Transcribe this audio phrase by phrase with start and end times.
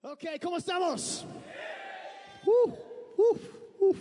[0.00, 1.24] Ok, ¿cómo estamos?
[2.46, 2.74] Uf,
[3.16, 3.40] uf,
[3.80, 3.96] uf.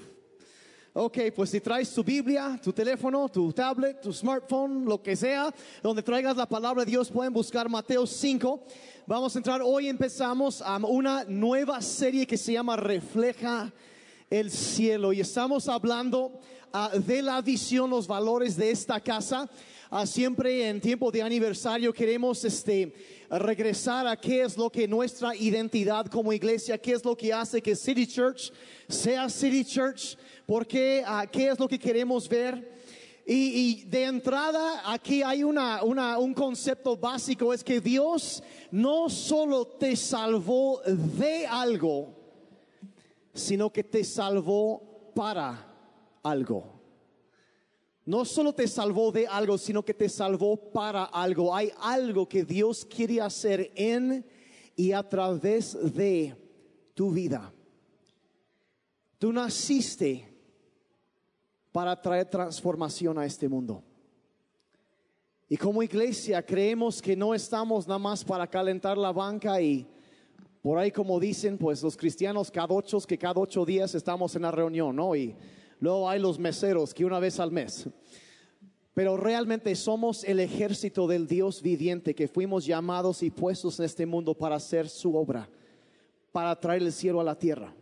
[0.93, 5.51] Ok, pues si traes tu Biblia, tu teléfono, tu tablet, tu smartphone, lo que sea,
[5.81, 8.63] donde traigas la palabra de Dios, pueden buscar Mateo 5.
[9.07, 13.73] Vamos a entrar, hoy empezamos a una nueva serie que se llama Refleja
[14.29, 16.39] el cielo y estamos hablando
[16.73, 19.49] ah, de la visión, los valores de esta casa.
[19.89, 22.93] Ah, siempre en tiempo de aniversario queremos este
[23.29, 27.61] regresar a qué es lo que nuestra identidad como iglesia, qué es lo que hace
[27.61, 28.51] que City Church
[28.89, 32.75] sea City Church, porque ah, qué es lo que queremos ver.
[33.25, 39.09] Y, y de entrada aquí hay una, una, un concepto básico, es que Dios no
[39.09, 42.13] solo te salvó de algo,
[43.33, 45.65] sino que te salvó para
[46.23, 46.76] algo.
[48.07, 51.53] No solo te salvó de algo, sino que te salvó para algo.
[51.53, 54.25] Hay algo que Dios quiere hacer en
[54.77, 56.33] y a través de
[56.93, 57.53] tu vida.
[59.19, 60.25] Tú naciste
[61.73, 63.83] para traer transformación a este mundo.
[65.49, 69.85] Y como iglesia creemos que no estamos nada más para calentar la banca y
[70.61, 74.43] por ahí como dicen, pues los cristianos cada ocho, que cada ocho días estamos en
[74.43, 75.13] la reunión, ¿no?
[75.13, 75.35] Y
[75.79, 77.87] luego hay los meseros que una vez al mes.
[78.93, 84.05] Pero realmente somos el ejército del Dios viviente que fuimos llamados y puestos en este
[84.05, 85.47] mundo para hacer su obra,
[86.31, 87.73] para traer el cielo a la tierra.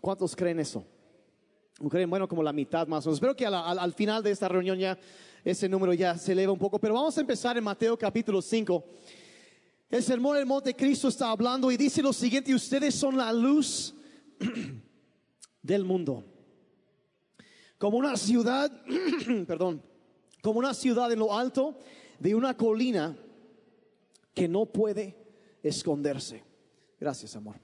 [0.00, 0.84] ¿Cuántos creen eso?
[1.88, 3.16] creen, bueno, como la mitad más o menos.
[3.16, 4.96] Espero que al, al, al final de esta reunión ya
[5.44, 6.78] ese número ya se eleva un poco.
[6.78, 8.84] Pero vamos a empezar en Mateo capítulo 5.
[9.90, 13.94] El sermón del monte Cristo está hablando y dice lo siguiente, ustedes son la luz
[15.62, 16.24] del mundo.
[17.82, 18.70] Como una ciudad,
[19.48, 19.82] perdón,
[20.40, 21.76] como una ciudad en lo alto
[22.20, 23.18] de una colina
[24.32, 25.16] que no puede
[25.64, 26.44] esconderse.
[27.00, 27.56] Gracias, amor.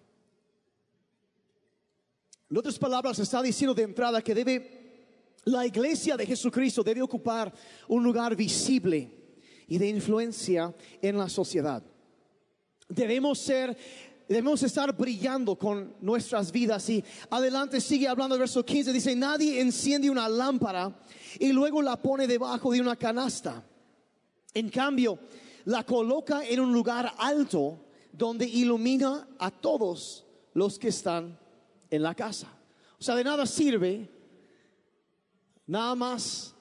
[2.50, 7.54] En otras palabras, está diciendo de entrada que debe, la iglesia de Jesucristo debe ocupar
[7.86, 9.08] un lugar visible
[9.68, 11.80] y de influencia en la sociedad.
[12.88, 13.76] Debemos ser,
[14.28, 16.88] debemos estar brillando con nuestras vidas.
[16.90, 20.94] Y adelante sigue hablando el verso 15, dice, nadie enciende una lámpara
[21.38, 23.64] y luego la pone debajo de una canasta.
[24.52, 25.18] En cambio,
[25.64, 31.38] la coloca en un lugar alto donde ilumina a todos los que están
[31.90, 32.48] en la casa.
[32.98, 34.10] O sea, de nada sirve
[35.66, 36.54] nada más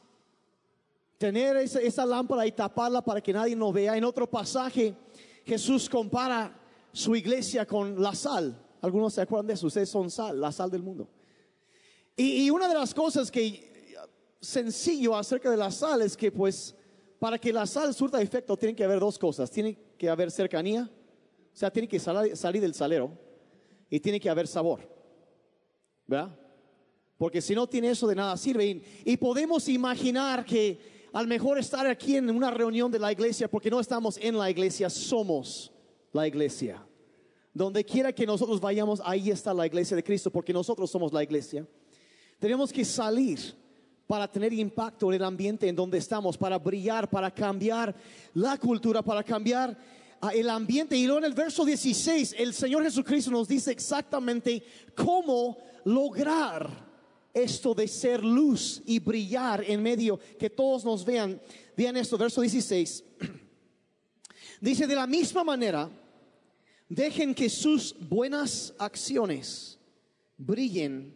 [1.18, 3.98] tener esa, esa lámpara y taparla para que nadie nos vea.
[3.98, 4.96] En otro pasaje,
[5.46, 6.57] Jesús compara
[6.98, 8.60] su iglesia con la sal.
[8.82, 11.08] Algunos se acuerdan de eso, ustedes son sal, la sal del mundo.
[12.16, 13.96] Y, una de las cosas que
[14.42, 16.76] sencillo acerca de la sal es que pues
[17.20, 19.52] para que la sal surta efecto tiene que haber dos cosas.
[19.52, 20.90] Tiene que haber cercanía,
[21.54, 23.12] o sea, tiene que sal, salir del salero
[23.92, 24.80] y tiene que haber sabor.
[26.08, 26.36] ¿Verdad?
[27.20, 28.66] Porque si no tiene eso de nada sirve.
[28.66, 33.48] Y, y podemos imaginar que al mejor estar aquí en una reunión de la iglesia,
[33.48, 35.72] porque no estamos en la iglesia, somos
[36.18, 36.84] la iglesia.
[37.54, 41.24] Donde quiera que nosotros vayamos, ahí está la iglesia de Cristo, porque nosotros somos la
[41.24, 41.66] iglesia.
[42.40, 43.40] Tenemos que salir
[44.06, 47.96] para tener impacto en el ambiente en donde estamos, para brillar, para cambiar
[48.34, 49.78] la cultura, para cambiar
[50.34, 50.96] el ambiente.
[50.96, 54.64] Y luego en el verso 16, el Señor Jesucristo nos dice exactamente
[54.96, 56.88] cómo lograr
[57.34, 61.40] esto de ser luz y brillar en medio, que todos nos vean.
[61.76, 63.04] Vean esto, verso 16.
[64.60, 65.88] Dice, de la misma manera,
[66.90, 69.80] dejen que sus buenas acciones
[70.38, 71.16] brillen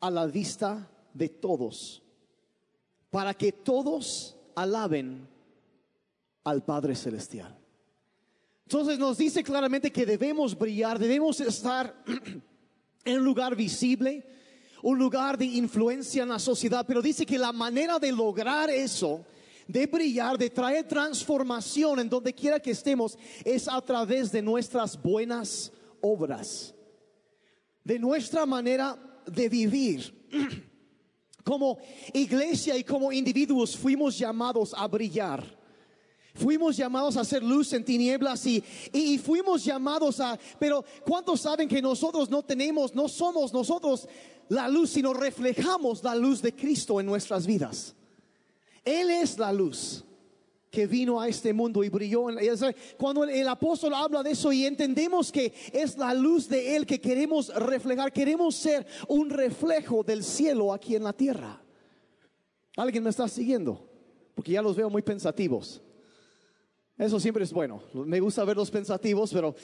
[0.00, 2.02] a la vista de todos,
[3.10, 5.28] para que todos alaben
[6.42, 7.56] al Padre Celestial.
[8.66, 12.02] Entonces nos dice claramente que debemos brillar, debemos estar
[13.04, 14.26] en un lugar visible,
[14.82, 19.24] un lugar de influencia en la sociedad, pero dice que la manera de lograr eso,
[19.66, 25.00] de brillar, de traer transformación en donde quiera que estemos, es a través de nuestras
[25.00, 26.74] buenas obras,
[27.82, 28.96] de nuestra manera
[29.26, 30.28] de vivir.
[31.44, 31.78] Como
[32.14, 35.44] iglesia y como individuos fuimos llamados a brillar.
[36.34, 38.64] Fuimos llamados a hacer luz en tinieblas y,
[38.94, 44.08] y, fuimos llamados a, pero ¿cuántos saben que nosotros no tenemos, no somos nosotros
[44.48, 47.94] la luz, sino reflejamos la luz de Cristo en nuestras vidas?
[48.84, 50.04] Él es la luz
[50.70, 52.26] que vino a este mundo y brilló.
[52.98, 57.00] Cuando el apóstol habla de eso y entendemos que es la luz de Él que
[57.00, 61.62] queremos reflejar, queremos ser un reflejo del cielo aquí en la tierra.
[62.76, 63.88] ¿Alguien me está siguiendo?
[64.34, 65.80] Porque ya los veo muy pensativos.
[66.98, 67.82] Eso siempre es bueno.
[67.92, 69.54] Me gusta verlos pensativos, pero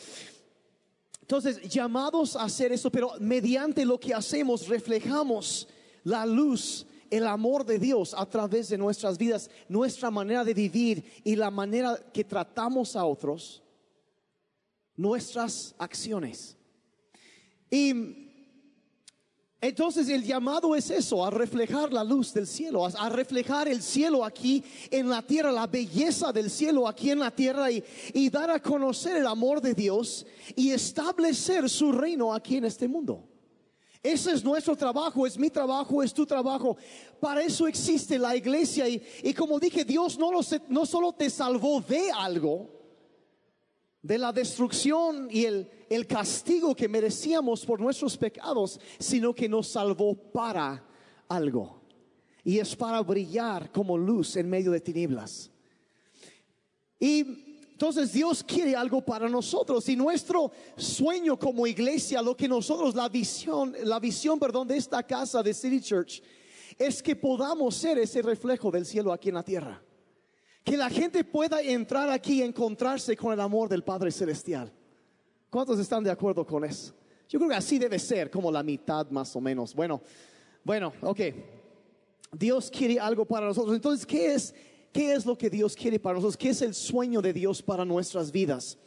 [1.22, 5.68] Entonces, llamados a hacer eso, pero mediante lo que hacemos reflejamos
[6.02, 11.04] la luz, el amor de Dios a través de nuestras vidas, nuestra manera de vivir
[11.24, 13.62] y la manera que tratamos a otros,
[14.96, 16.56] nuestras acciones.
[17.70, 18.20] Y
[19.62, 24.24] entonces el llamado es eso, a reflejar la luz del cielo, a, reflejar el cielo
[24.24, 28.62] aquí en la tierra, la belleza del cielo aquí en la tierra y, dar a
[28.62, 30.24] conocer el amor de Dios
[30.56, 33.29] y establecer su reino aquí en este mundo.
[34.02, 36.76] Ese es nuestro trabajo, es mi trabajo, es tu trabajo.
[37.20, 41.28] Para eso existe la iglesia y, y como dije, Dios no, lo, no solo te
[41.28, 42.70] salvó de algo,
[44.00, 49.68] de la destrucción y el, el castigo que merecíamos por nuestros pecados, sino que nos
[49.68, 50.82] salvó para
[51.28, 51.82] algo.
[52.42, 55.50] Y es para brillar como luz en medio de tinieblas.
[56.98, 57.49] Y
[57.80, 63.08] entonces Dios quiere algo para nosotros y nuestro sueño como iglesia, lo que nosotros, la
[63.08, 66.22] visión, la visión, perdón, de esta casa de City Church,
[66.76, 69.82] es que podamos ser ese reflejo del cielo aquí en la tierra.
[70.62, 74.70] Que la gente pueda entrar aquí y encontrarse con el amor del Padre Celestial.
[75.48, 76.92] ¿Cuántos están de acuerdo con eso?
[77.30, 79.74] Yo creo que así debe ser, como la mitad más o menos.
[79.74, 80.02] Bueno,
[80.62, 81.20] bueno, ok.
[82.32, 83.74] Dios quiere algo para nosotros.
[83.74, 84.54] Entonces, ¿qué es,
[84.92, 86.36] qué es lo que Dios quiere para nosotros?
[86.36, 88.78] ¿Qué es el sueño de Dios para nuestras vidas?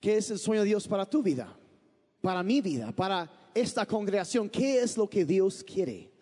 [0.00, 1.58] ¿Qué es el sueño de Dios para tu vida?
[2.20, 4.48] Para mi vida, para esta congregación.
[4.48, 6.12] ¿Qué es lo que Dios quiere?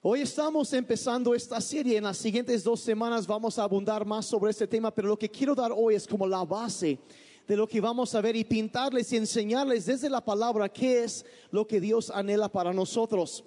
[0.00, 4.50] Hoy estamos empezando esta serie, en las siguientes dos semanas vamos a abundar más sobre
[4.50, 6.98] este tema, pero lo que quiero dar hoy es como la base
[7.48, 11.24] de lo que vamos a ver y pintarles y enseñarles desde la palabra qué es
[11.50, 13.44] lo que Dios anhela para nosotros.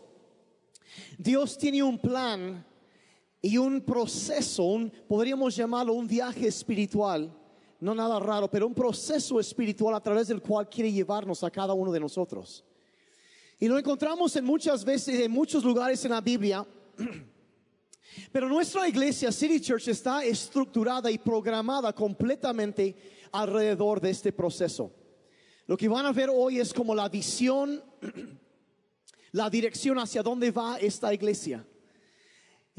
[1.17, 2.65] Dios tiene un plan
[3.41, 7.31] y un proceso, podríamos llamarlo un viaje espiritual,
[7.79, 11.73] no nada raro, pero un proceso espiritual a través del cual quiere llevarnos a cada
[11.73, 12.63] uno de nosotros.
[13.59, 16.65] Y lo encontramos en muchas veces, en muchos lugares en la Biblia.
[18.31, 22.95] Pero nuestra iglesia, City Church, está estructurada y programada completamente
[23.31, 24.91] alrededor de este proceso.
[25.67, 27.83] Lo que van a ver hoy es como la visión,
[29.31, 31.65] la dirección hacia dónde va esta iglesia.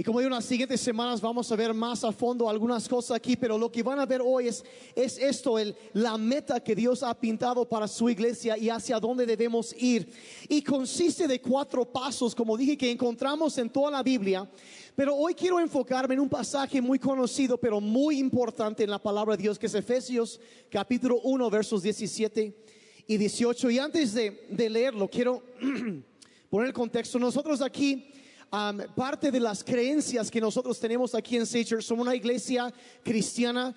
[0.00, 3.16] Y como digo, en las siguientes semanas vamos a ver más a fondo algunas cosas
[3.16, 4.64] aquí, pero lo que van a ver hoy es,
[4.94, 9.26] es esto, el, la meta que Dios ha pintado para su iglesia y hacia dónde
[9.26, 10.08] debemos ir.
[10.48, 14.48] Y consiste de cuatro pasos, como dije, que encontramos en toda la Biblia.
[14.94, 19.36] Pero hoy quiero enfocarme en un pasaje muy conocido, pero muy importante en la palabra
[19.36, 20.40] de Dios, que es Efesios
[20.70, 22.56] capítulo 1, versos 17
[23.04, 23.68] y 18.
[23.68, 25.42] Y antes de, de leerlo, quiero
[26.50, 27.18] poner el contexto.
[27.18, 28.12] Nosotros aquí
[28.50, 32.72] parte de las creencias que nosotros tenemos aquí en Sager, somos una iglesia
[33.02, 33.74] cristiana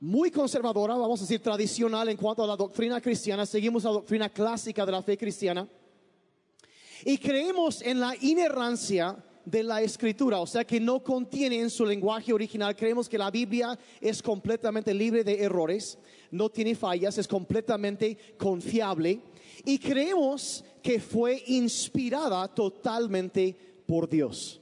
[0.00, 4.28] muy conservadora, vamos a decir tradicional en cuanto a la doctrina cristiana, seguimos la doctrina
[4.28, 5.68] clásica de la fe cristiana
[7.04, 11.84] y creemos en la inerrancia de la escritura, o sea que no contiene en su
[11.84, 15.98] lenguaje original, creemos que la Biblia es completamente libre de errores,
[16.30, 19.20] no tiene fallas, es completamente confiable
[19.64, 23.56] y creemos que fue inspirada totalmente
[23.86, 24.60] por Dios.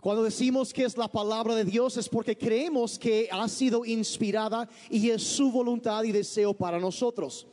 [0.00, 4.68] Cuando decimos que es la palabra de Dios es porque creemos que ha sido inspirada
[4.90, 7.46] y es su voluntad y deseo para nosotros.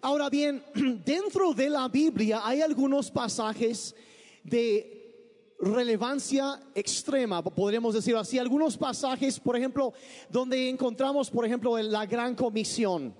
[0.00, 0.64] Ahora bien,
[1.04, 3.94] dentro de la Biblia hay algunos pasajes
[4.42, 9.92] de relevancia extrema, podríamos decir así, algunos pasajes, por ejemplo,
[10.28, 13.14] donde encontramos, por ejemplo, la gran comisión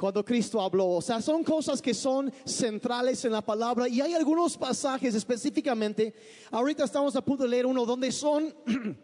[0.00, 0.88] cuando Cristo habló.
[0.88, 6.14] O sea, son cosas que son centrales en la palabra y hay algunos pasajes específicamente.
[6.50, 8.54] Ahorita estamos a punto de leer uno donde son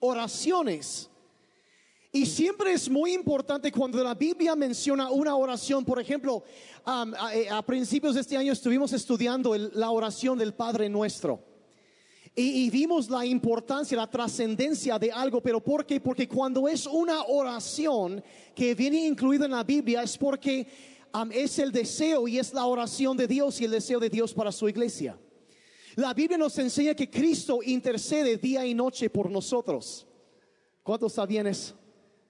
[0.00, 1.08] oraciones.
[2.10, 6.42] Y siempre es muy importante cuando la Biblia menciona una oración, por ejemplo,
[6.84, 11.53] a, principios de este año estuvimos estudiando la oración del Padre Nuestro.
[12.36, 16.00] Y, vimos la importancia, la trascendencia de algo, pero ¿por qué?
[16.00, 18.22] Porque cuando es una oración
[18.56, 20.66] que viene incluida en la Biblia es porque
[21.30, 24.50] es el deseo y es la oración de Dios y el deseo de Dios para
[24.50, 25.16] su iglesia.
[25.94, 30.04] La Biblia nos enseña que Cristo intercede día y noche por nosotros.
[30.82, 31.76] ¿Cuántos sabían eso?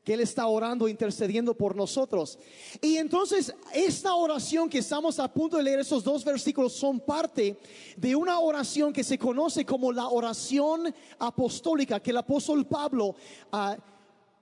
[0.05, 2.39] Que Él está orando, intercediendo por nosotros.
[2.81, 7.59] Y entonces esta oración que estamos a punto de leer, esos dos versículos, son parte
[7.97, 13.17] de una oración que se conoce como la oración apostólica, que el apóstol Pablo...
[13.51, 13.77] Ah,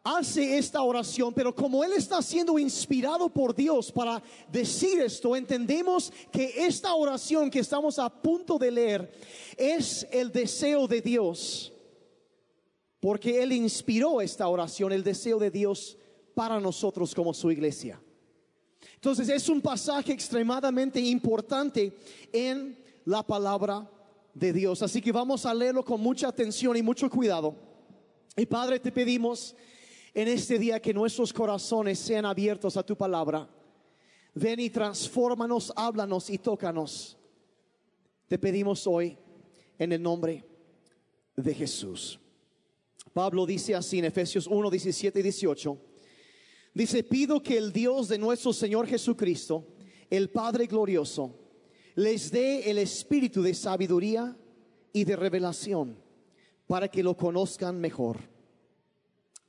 [0.05, 6.13] hace esta oración, pero como Él está siendo inspirado por Dios para decir esto, entendemos
[6.33, 9.13] que esta oración que estamos a punto de leer
[9.57, 11.72] es el deseo de Dios
[13.03, 15.99] porque Él inspiró esta oración, el deseo de Dios
[16.37, 18.01] para nosotros como su iglesia.
[18.95, 21.99] Entonces es un pasaje extremadamente importante
[22.33, 23.91] en la palabra
[24.33, 24.83] de Dios.
[24.83, 27.57] Así que vamos a leerlo con mucha atención y mucho cuidado.
[28.37, 29.57] Y Padre, te pedimos
[30.15, 33.51] en este día que nuestros corazones sean abiertos a tu palabra.
[34.33, 37.19] Ven y transfórmanos, háblanos y tócanos.
[38.29, 39.19] Te pedimos hoy
[39.77, 40.45] en el nombre
[41.35, 42.21] de Jesús.
[43.13, 45.79] Pablo dice así en Efesios 1, 17 y 18.
[46.75, 49.67] Dice, pido que el Dios de nuestro Señor Jesucristo,
[50.09, 51.39] el Padre glorioso,
[51.95, 54.37] les dé el espíritu de sabiduría
[54.93, 55.99] y de revelación
[56.67, 58.19] para que lo conozcan mejor.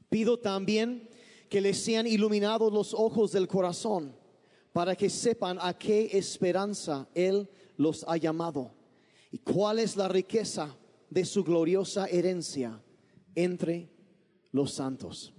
[0.10, 1.10] Pido también
[1.50, 4.14] que les sean iluminados los ojos del corazón
[4.74, 8.74] para que sepan a qué esperanza Él los ha llamado
[9.32, 10.76] y cuál es la riqueza
[11.10, 12.83] de su gloriosa herencia
[13.36, 13.90] entre
[14.52, 15.34] los santos.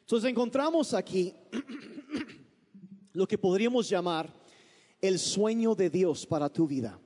[0.00, 1.34] Entonces encontramos aquí
[3.12, 4.32] lo que podríamos llamar
[5.00, 7.00] el sueño de Dios para tu vida.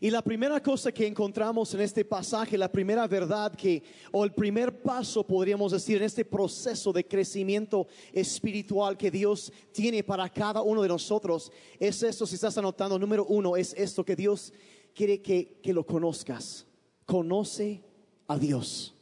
[0.00, 4.32] Y la primera cosa que encontramos en este pasaje, la primera verdad que, o el
[4.32, 10.60] primer paso, podríamos decir, en este proceso de crecimiento espiritual que Dios tiene para cada
[10.60, 14.52] uno de nosotros, es esto, si estás anotando, número uno, es esto que Dios
[14.92, 16.66] quiere que, que lo conozcas.
[17.06, 17.82] Conoce
[18.28, 18.94] a Dios.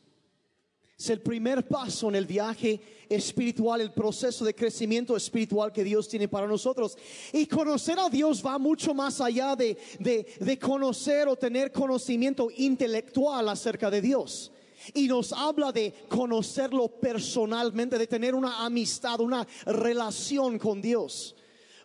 [1.00, 2.78] Es el primer paso en el viaje
[3.08, 6.98] espiritual, el proceso de crecimiento espiritual que Dios tiene para nosotros.
[7.32, 13.48] Y conocer a Dios va mucho más allá de, de, conocer o tener conocimiento intelectual
[13.48, 14.52] acerca de Dios.
[14.92, 21.34] Y nos habla de conocerlo personalmente, de tener una amistad, una relación con Dios.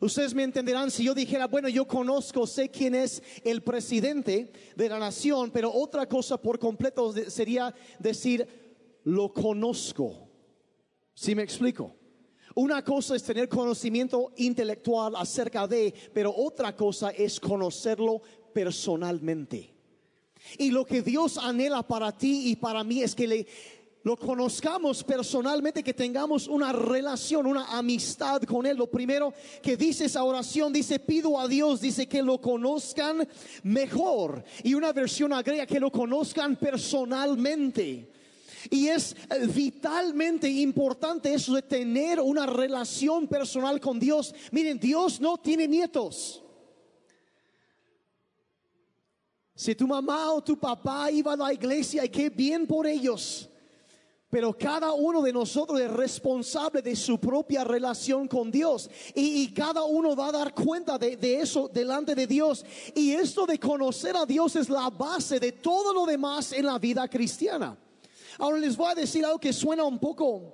[0.05, 4.87] Ustedes me entenderán si yo dijera, bueno, yo conozco, sé quién es el presidente de
[4.87, 8.47] la nación, pero otra cosa por completo sería decir,
[9.03, 10.29] lo conozco.
[11.15, 11.95] ¿Sí me explico?
[12.53, 18.21] Una cosa es tener conocimiento intelectual acerca de, pero otra cosa es conocerlo
[18.53, 19.73] personalmente.
[20.59, 23.47] Y lo que Dios anhela para ti y para mí es que le,
[24.05, 28.77] lo conozcamos personalmente, que tengamos una relación, una amistad con Él.
[28.77, 29.33] Lo primero
[29.63, 33.27] que dice esa oración, dice, pido a Dios, dice que lo conozcan
[33.63, 34.43] mejor.
[34.63, 38.11] Y una versión agrega que lo conozcan personalmente.
[38.69, 44.35] Y es eh, vitalmente importante eso de tener una relación personal con Dios.
[44.51, 46.43] Miren, Dios no tiene nietos.
[49.55, 53.49] Si tu mamá o tu papá iba a la iglesia, y qué bien por ellos.
[54.35, 58.89] Pero cada uno de nosotros es responsable de su propia relación con Dios.
[59.13, 62.65] Y, cada uno va a dar cuenta de, eso delante de Dios.
[62.93, 66.77] Y esto de conocer a Dios es la base de todo lo demás en la
[66.77, 67.77] vida cristiana.
[68.37, 70.53] Ahora les voy a decir algo que suena un poco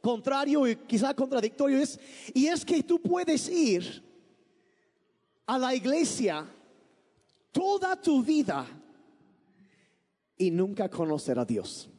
[0.00, 1.80] contrario y quizá contradictorio.
[1.80, 1.98] Es,
[2.32, 4.04] y es que tú puedes ir
[5.46, 6.48] a la iglesia
[7.50, 8.64] toda tu vida
[10.38, 11.90] y nunca conocer a Dios.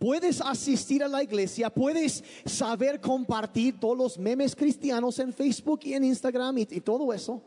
[0.00, 5.92] Puedes asistir a la iglesia, puedes saber compartir todos los memes cristianos en Facebook y
[5.92, 7.42] en Instagram y todo eso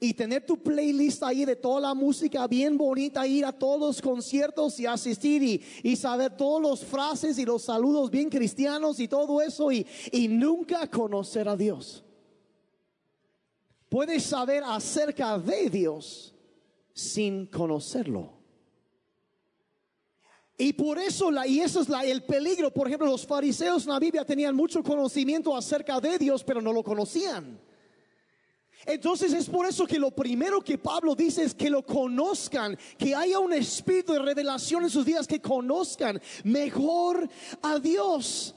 [0.00, 4.00] y tener tu playlist ahí de toda la música bien bonita, ir a todos los
[4.00, 9.08] conciertos y asistir y, y saber todas las frases y los saludos bien cristianos y
[9.08, 12.04] todo eso y, y nunca conocer a Dios.
[13.88, 16.32] Puedes saber acerca de Dios
[16.92, 18.37] sin conocerlo.
[20.60, 22.72] Y por eso, la, y eso es la, el peligro.
[22.72, 26.72] Por ejemplo, los fariseos en la Biblia tenían mucho conocimiento acerca de Dios, pero no
[26.72, 27.60] lo conocían.
[28.84, 33.14] Entonces es por eso que lo primero que Pablo dice es que lo conozcan, que
[33.14, 37.28] haya un espíritu de revelación en sus días, que conozcan mejor
[37.62, 38.54] a Dios.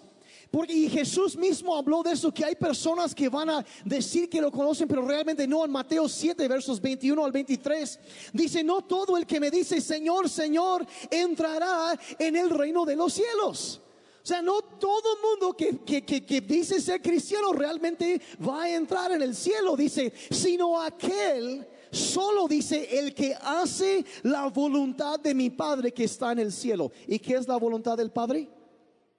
[0.51, 4.41] Porque y Jesús mismo habló de eso, que hay personas que van a decir que
[4.41, 5.63] lo conocen, pero realmente no.
[5.63, 7.99] En Mateo 7, versos 21 al 23,
[8.33, 13.13] dice, no todo el que me dice, Señor, Señor, entrará en el reino de los
[13.13, 13.81] cielos.
[14.21, 19.21] O sea, no todo mundo que, que, dice ser cristiano realmente va a entrar en
[19.21, 25.93] el cielo, dice, sino aquel, solo dice, el que hace la voluntad de mi Padre
[25.93, 26.91] que está en el cielo.
[27.07, 28.49] ¿Y qué es la voluntad del Padre?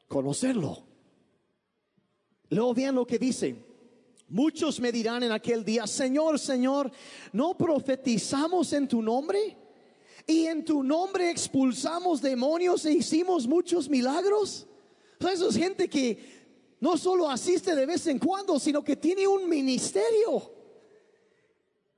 [0.06, 0.91] Conocerlo.
[2.52, 3.56] Luego vean lo que dice.
[4.28, 6.92] Muchos me dirán en aquel día, Señor, Señor,
[7.32, 9.56] ¿no profetizamos en tu nombre?
[10.26, 14.66] Y en tu nombre expulsamos demonios e hicimos muchos milagros.
[15.18, 16.18] Eso es gente que
[16.78, 20.52] no solo asiste de vez en cuando, sino que tiene un ministerio.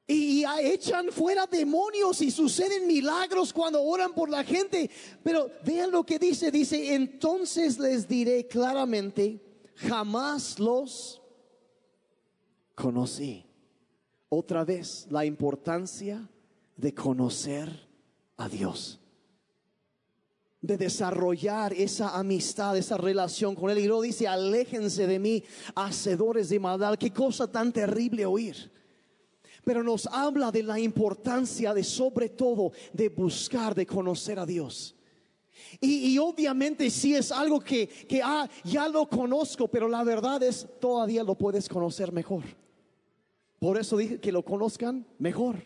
[0.07, 4.89] Y echan fuera demonios y suceden milagros cuando oran por la gente.
[5.25, 9.41] Pero vean lo que dice, dice, entonces les diré claramente,
[9.77, 11.23] jamás los
[12.75, 13.45] conocí.
[14.29, 16.29] Otra vez, la importancia
[16.77, 17.89] de conocer
[18.37, 19.01] a Dios
[20.65, 23.81] de desarrollar esa amistad, esa relación con Él.
[23.81, 26.97] Y luego dice, aléjense de mí, hacedores de maldad.
[26.97, 28.73] Qué cosa tan terrible oír.
[29.63, 34.94] Pero nos habla de la importancia de sobre todo de buscar, de conocer a Dios.
[35.81, 40.67] Y, obviamente si es algo que, que ah, ya lo conozco, pero la verdad es
[40.81, 42.45] todavía lo puedes conocer mejor.
[43.59, 45.57] Por eso dije que lo conozcan mejor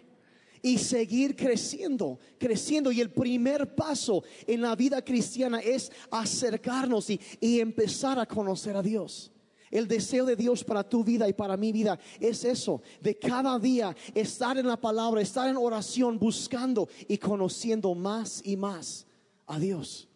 [0.63, 2.93] y seguir creciendo, creciendo.
[2.93, 8.77] Y el primer paso en la vida cristiana es acercarnos y, y, empezar a conocer
[8.77, 9.33] a Dios.
[9.71, 13.59] El deseo de Dios para tu vida y para mi vida es eso, de cada
[13.59, 19.08] día estar en la palabra, estar en oración, buscando y conociendo más y más
[19.49, 20.09] a Dios.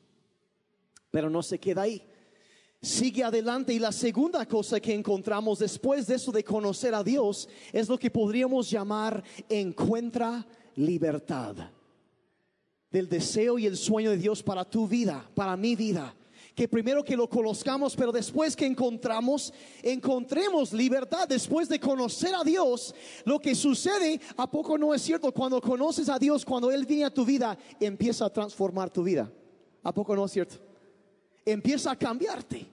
[1.11, 2.07] Pero no se queda ahí
[2.83, 7.49] sigue adelante y la segunda cosa que encontramos después de eso de conocer a Dios
[7.73, 11.55] es lo que podríamos llamar encuentra libertad
[12.91, 16.15] del deseo y el sueño de Dios para tu vida, para mi vida.
[16.55, 22.45] Que primero que lo conozcamos, pero después que encontramos, encontremos libertad después de conocer a
[22.45, 22.95] Dios.
[23.25, 25.33] Lo que sucede, ¿a poco no es cierto?
[25.33, 29.33] Cuando conoces a Dios, cuando Él viene a tu vida, empieza a transformar tu vida.
[29.83, 30.73] ¿A poco no es cierto?
[31.45, 32.67] empieza a cambiarte.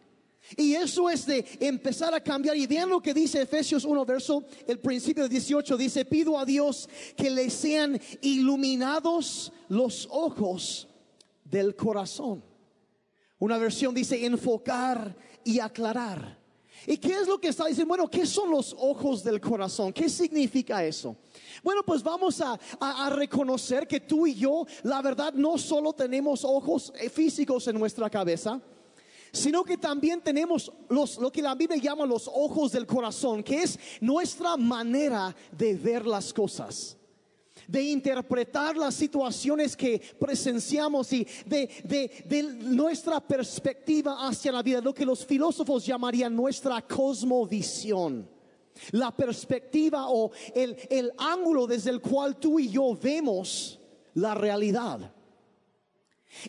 [0.57, 2.57] Y eso es de empezar a cambiar.
[2.57, 6.45] Y vean lo que dice Efesios 1, verso, el principio de 18, dice, pido a
[6.45, 10.87] Dios que le sean iluminados los ojos
[11.43, 12.43] del corazón.
[13.39, 15.15] Una versión dice enfocar
[15.45, 16.37] y aclarar.
[16.85, 17.89] ¿Y qué es lo que está diciendo?
[17.89, 19.91] Bueno, ¿qué son los ojos del corazón?
[19.93, 21.15] ¿Qué significa eso?
[21.63, 22.57] Bueno, pues vamos a,
[23.09, 28.09] reconocer que tú y yo, la verdad, no solo tenemos ojos eh, físicos en nuestra
[28.09, 28.61] cabeza,
[29.31, 33.63] sino que también tenemos los, lo que la Biblia llama los ojos del corazón, que
[33.63, 36.98] es nuestra manera de ver las cosas
[37.69, 41.69] de interpretar las situaciones que presenciamos y de,
[42.25, 48.27] de, nuestra perspectiva hacia la vida, lo que los filósofos llamarían nuestra cosmovisión.
[48.91, 53.79] La perspectiva o el, el ángulo desde el cual tú y yo vemos
[54.15, 55.13] la realidad.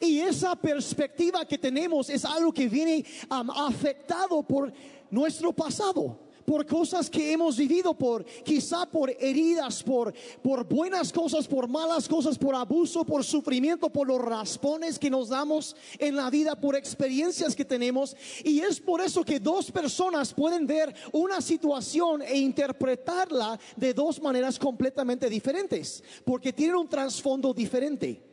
[0.00, 4.72] Y esa perspectiva que tenemos es algo que viene afectado por
[5.10, 11.46] nuestro pasado por cosas que hemos vivido, por quizá por heridas, por, por buenas cosas,
[11.46, 16.30] por malas cosas, por abuso, por sufrimiento, por los raspones que nos damos en la
[16.30, 18.16] vida, por experiencias que tenemos.
[18.44, 24.20] Y es por eso que dos personas pueden ver una situación e interpretarla de dos
[24.20, 28.29] maneras completamente diferentes, porque tienen un trasfondo diferente.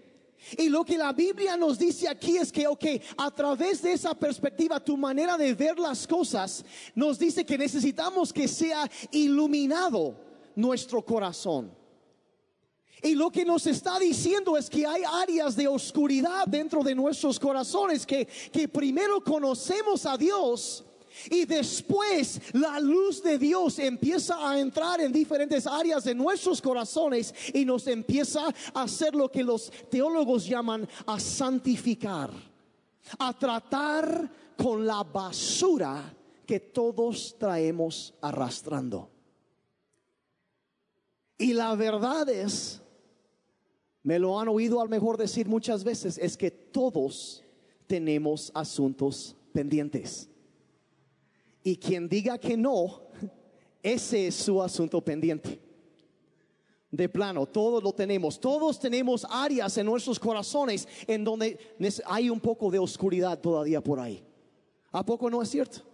[0.58, 2.86] Y lo que la Biblia nos dice aquí es que, ok,
[3.18, 6.64] a través de esa perspectiva, tu manera de ver las cosas
[6.96, 10.16] nos dice que necesitamos que sea iluminado
[10.56, 11.76] nuestro corazón.
[13.04, 17.40] Y lo que nos está diciendo es que hay áreas de oscuridad dentro de nuestros
[17.40, 20.84] corazones, que, que primero conocemos a Dios
[21.30, 27.34] y después la luz de Dios empieza a entrar en diferentes áreas de nuestros corazones
[27.54, 32.32] y nos empieza a hacer lo que los teólogos llaman a santificar,
[33.20, 36.14] a tratar con la basura
[36.46, 39.10] que todos traemos arrastrando.
[41.38, 42.82] Y la verdad es,
[44.02, 47.44] me lo han oído al mejor decir muchas veces, es que todos
[47.86, 50.30] tenemos asuntos pendientes.
[51.64, 53.02] Y quien diga que no,
[53.84, 55.60] ese es su asunto pendiente.
[56.90, 58.40] De plano, todos lo tenemos.
[58.40, 61.58] Todos tenemos áreas en nuestros corazones en donde
[62.06, 64.24] hay un poco de oscuridad todavía por ahí.
[64.92, 65.87] ¿A poco no es cierto?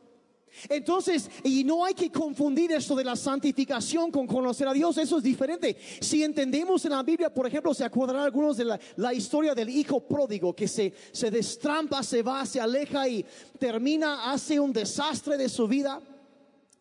[0.69, 5.17] Entonces, y no hay que confundir esto de la santificación con conocer a Dios, eso
[5.17, 5.75] es diferente.
[5.99, 10.01] Si entendemos en la Biblia, por ejemplo, se acordarán algunos de la, historia del hijo
[10.01, 13.25] pródigo que se, se destrampa, se va, se aleja y
[13.59, 16.01] termina, hace un desastre de su vida,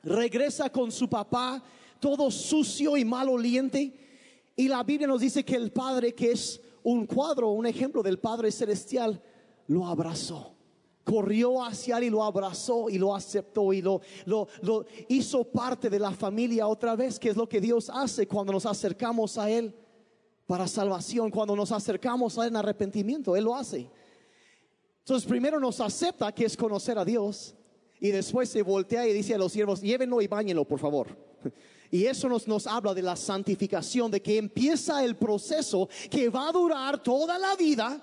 [0.02, 1.62] regresa con su papá,
[1.98, 3.92] todo sucio y maloliente.
[4.54, 8.18] Y la Biblia nos dice que el Padre, que es un cuadro, un ejemplo del
[8.18, 9.20] Padre Celestial,
[9.66, 10.52] lo abrazó
[11.04, 15.98] corrió hacia él y lo abrazó y lo aceptó y lo, lo, hizo parte de
[15.98, 19.74] la familia otra vez, que es lo que Dios hace cuando nos acercamos a Él
[20.46, 23.90] para salvación, cuando nos acercamos a Él en arrepentimiento, Él lo hace.
[25.00, 27.54] Entonces primero nos acepta que es conocer a Dios
[27.98, 31.08] y después se voltea y dice a los siervos, llévenlo y bañenlo, por favor.
[31.90, 36.48] Y eso nos, nos habla de la santificación, de que empieza el proceso que va
[36.48, 38.02] a durar toda la vida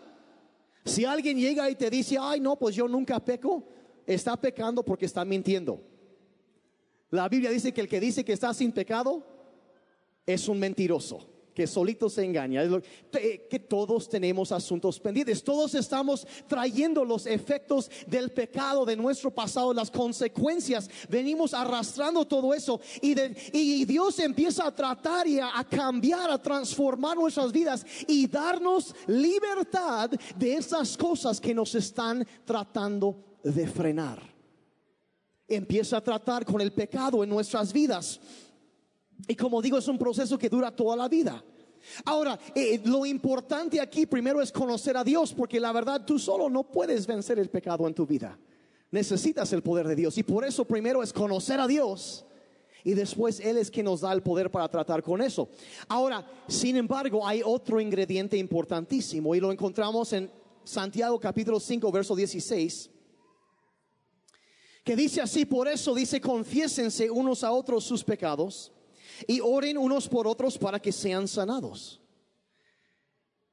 [0.85, 3.67] si alguien llega y te dice, ay, no, pues yo nunca peco,
[4.05, 5.81] está pecando porque está mintiendo.
[7.11, 9.25] La Biblia dice que el que dice que está sin pecado
[10.25, 12.63] es un mentiroso que solito se engaña.
[13.11, 15.43] que todos tenemos asuntos pendientes.
[15.43, 20.89] Todos estamos trayendo los efectos del pecado de nuestro pasado, las consecuencias.
[21.09, 23.13] Venimos arrastrando todo eso y,
[23.51, 30.11] y Dios empieza a tratar y a cambiar, a transformar nuestras vidas y darnos libertad
[30.37, 34.21] de esas cosas que nos están tratando de frenar.
[35.45, 38.17] Empieza a tratar con el pecado en nuestras vidas.
[39.27, 41.43] Y como digo, es un proceso que dura toda la vida.
[42.05, 46.49] Ahora, eh, lo importante aquí primero es conocer a Dios, porque la verdad tú solo
[46.49, 48.37] no puedes vencer el pecado en tu vida.
[48.91, 52.25] Necesitas el poder de Dios y por eso primero es conocer a Dios
[52.83, 55.49] y después Él es quien nos da el poder para tratar con eso.
[55.87, 60.31] Ahora, sin embargo, hay otro ingrediente importantísimo y lo encontramos en
[60.63, 62.89] Santiago capítulo 5, verso 16
[64.83, 68.71] que dice así, por eso dice, confiésense unos a otros sus pecados
[69.27, 71.99] y oren unos por otros para que sean sanados.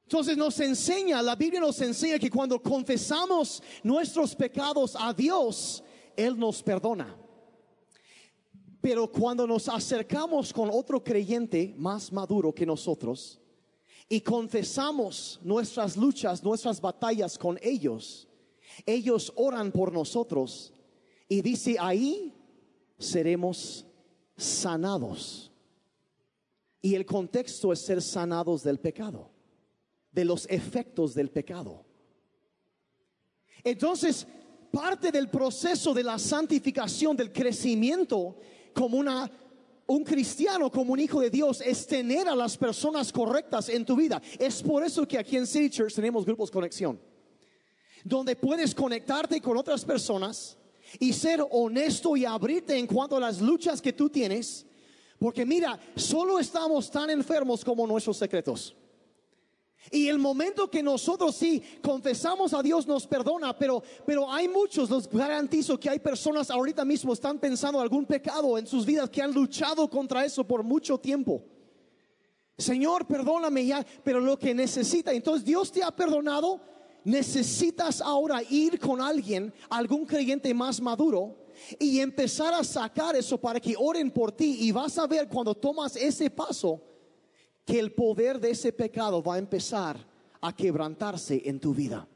[0.03, 5.83] Entonces nos enseña, la Biblia nos enseña que cuando confesamos nuestros pecados a Dios,
[6.15, 7.13] Él nos perdona.
[8.79, 13.41] Pero cuando nos acercamos con otro creyente más maduro que nosotros
[14.07, 18.29] y confesamos nuestras luchas, nuestras batallas con ellos,
[18.85, 20.71] ellos oran por nosotros
[21.27, 22.33] y dice ahí
[22.97, 23.85] seremos
[24.37, 25.51] sanados.
[26.87, 29.29] Y el contexto es ser sanados del pecado,
[30.09, 31.83] de los efectos del pecado.
[33.61, 34.25] Entonces,
[34.71, 38.37] parte del proceso de la santificación, del crecimiento
[38.73, 39.29] como una
[39.87, 43.97] un cristiano, como un hijo de Dios, es tener a las personas correctas en tu
[43.97, 44.21] vida.
[44.39, 46.97] Es por eso que aquí en City Church tenemos grupos conexión,
[48.05, 50.57] donde puedes conectarte con otras personas
[50.99, 54.65] y ser honesto y abrirte en cuanto a las luchas que tú tienes
[55.19, 58.75] porque mira, solo estamos tan enfermos como nuestros secretos.
[59.91, 64.89] Y el momento que nosotros sí confesamos a Dios nos perdona, pero, pero hay muchos,
[64.89, 69.21] los garantizo que hay personas ahorita mismo están pensando algún pecado en sus vidas que
[69.21, 71.43] han luchado contra eso por mucho tiempo.
[72.57, 76.59] Señor, perdóname ya, pero lo que necesita, entonces Dios te ha perdonado,
[77.03, 81.46] necesitas ahora ir con alguien, algún creyente más maduro,
[81.79, 85.55] y empezar a sacar eso para que oren por ti y vas a ver cuando
[85.55, 86.81] tomas ese paso
[87.65, 89.97] que el poder de ese pecado va a empezar
[90.41, 92.07] a quebrantarse en tu vida.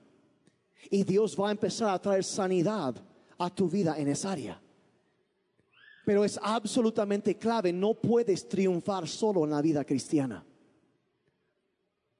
[0.89, 2.95] Y Dios va a empezar a traer sanidad
[3.37, 4.61] a tu vida en esa área.
[6.05, 10.45] Pero es absolutamente clave, no puedes triunfar solo en la vida cristiana.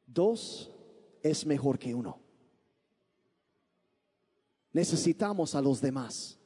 [0.05, 0.69] Dos
[1.23, 2.19] es mejor que uno.
[4.73, 6.40] Necesitamos a los demás.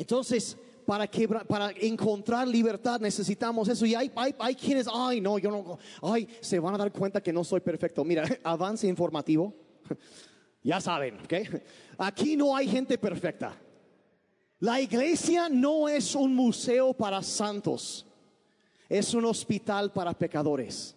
[0.00, 1.06] Entonces, para,
[1.46, 3.84] para encontrar libertad necesitamos eso.
[3.84, 5.78] Y hay, hay, quienes, ay, no, yo no,
[6.10, 8.02] ay, se van a dar cuenta que no soy perfecto.
[8.02, 9.52] Mira, avance informativo.
[10.62, 11.34] ya saben, ¿ok?
[11.98, 13.54] Aquí no hay gente perfecta.
[14.60, 18.06] La iglesia no es un museo para santos,
[18.88, 20.96] es un hospital para pecadores.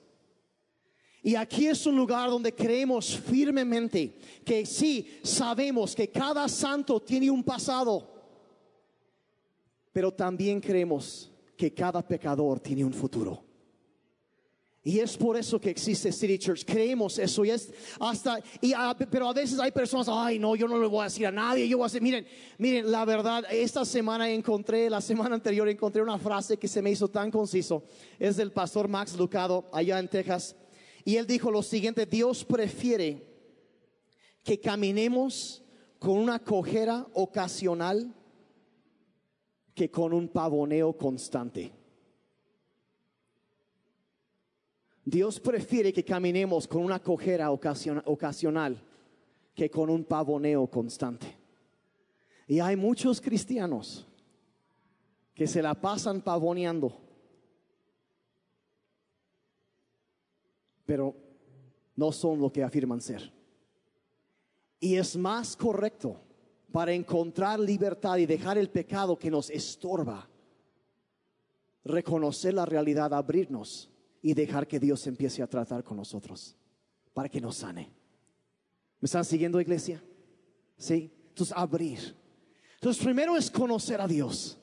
[1.21, 7.29] Y aquí es un lugar donde creemos firmemente que sí, sabemos que cada santo tiene
[7.29, 8.12] un pasado
[9.93, 13.43] pero también creemos que cada pecador tiene un futuro.
[14.85, 16.65] Y es por eso que existe City Church.
[16.65, 18.73] Creemos eso y es hasta y
[19.09, 21.69] pero a veces hay personas, ay, no, yo no le voy a decir a nadie,
[21.69, 22.27] yo voy a decir, miren,
[22.57, 26.91] miren, la verdad, esta semana encontré, la semana anterior encontré una frase que se me
[26.91, 27.85] hizo tan conciso.
[28.19, 30.53] Es del pastor Max Lucado allá en Texas
[31.05, 33.25] y él dijo lo siguiente, Dios prefiere
[34.43, 35.63] que caminemos
[35.97, 38.13] con una cojera ocasional
[39.73, 41.71] que con un pavoneo constante.
[45.05, 48.81] Dios prefiere que caminemos con una cojera ocasional
[49.53, 51.37] que con un pavoneo constante.
[52.47, 54.05] Y hay muchos cristianos
[55.33, 56.97] que se la pasan pavoneando,
[60.85, 61.15] pero
[61.95, 63.31] no son lo que afirman ser.
[64.79, 66.19] Y es más correcto
[66.73, 70.27] para encontrar libertad y dejar el pecado que nos estorba.
[71.85, 73.91] Reconocer la realidad, abrirnos
[74.23, 76.55] y dejar que Dios empiece a tratar con nosotros
[77.13, 77.91] para que nos sane.
[78.99, 80.03] ¿Me están siguiendo, iglesia?
[80.75, 81.11] Sí.
[81.29, 82.15] Entonces, abrir.
[82.73, 84.57] Entonces, primero es conocer a Dios.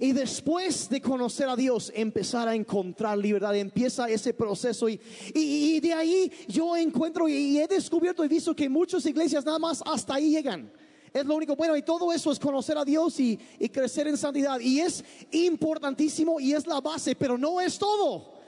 [0.00, 3.54] Y después de conocer a Dios, empezar a encontrar libertad.
[3.54, 4.88] Empieza ese proceso.
[4.88, 5.00] Y,
[5.32, 9.80] y, de ahí yo encuentro y he descubierto y visto que muchas iglesias nada más
[9.86, 10.72] hasta ahí llegan
[11.12, 14.16] Es lo único bueno y todo eso es conocer a Dios y, y crecer en
[14.16, 14.60] santidad.
[14.60, 18.40] Y es importantísimo y es la base, pero no es todo.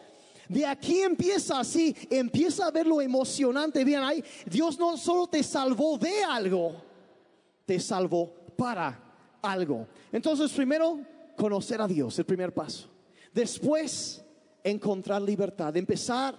[0.48, 3.84] De aquí empieza así, empieza a ver lo emocionante.
[3.84, 6.74] Bien, ahí Dios no solo te salvó de algo,
[7.64, 9.00] te salvó para
[9.40, 9.86] algo.
[10.12, 11.00] Entonces, primero,
[11.36, 12.88] conocer a Dios, el primer paso.
[13.32, 14.22] Después,
[14.62, 16.36] encontrar libertad, empezar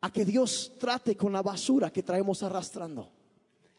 [0.00, 3.15] a que Dios trate con la basura que traemos arrastrando.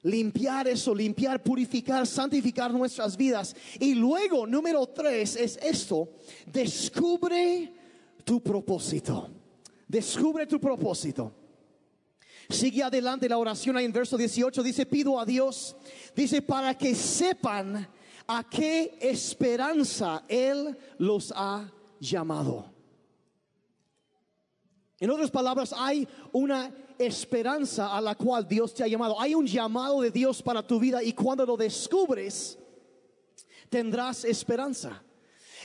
[0.03, 3.55] Limpiar eso, limpiar, purificar, santificar nuestras vidas.
[3.79, 6.09] Y luego, número tres, es esto,
[6.45, 7.73] descubre
[8.23, 9.29] tu propósito.
[9.87, 11.33] Descubre tu propósito.
[12.49, 14.63] Sigue adelante la oración ahí en verso 18.
[14.63, 15.75] Dice, pido a Dios,
[16.15, 17.87] dice, para que sepan
[18.27, 22.76] a qué esperanza Él los ha llamado.
[24.99, 29.19] En otras palabras, hay una esperanza a la cual Dios te ha llamado.
[29.19, 32.57] Hay un llamado de Dios para tu vida y cuando lo descubres,
[33.69, 35.03] tendrás esperanza.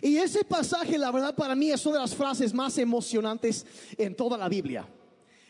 [0.03, 3.65] Y ese pasaje, la verdad, para mí es una de las frases más emocionantes
[3.97, 4.87] en toda la Biblia.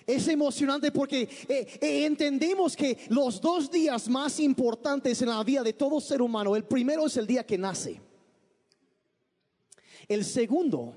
[0.06, 5.62] Es emocionante porque eh, eh, entendemos que los dos días más importantes en la vida
[5.62, 8.00] de todo ser humano, el primero es el día que nace.
[10.08, 10.94] El segundo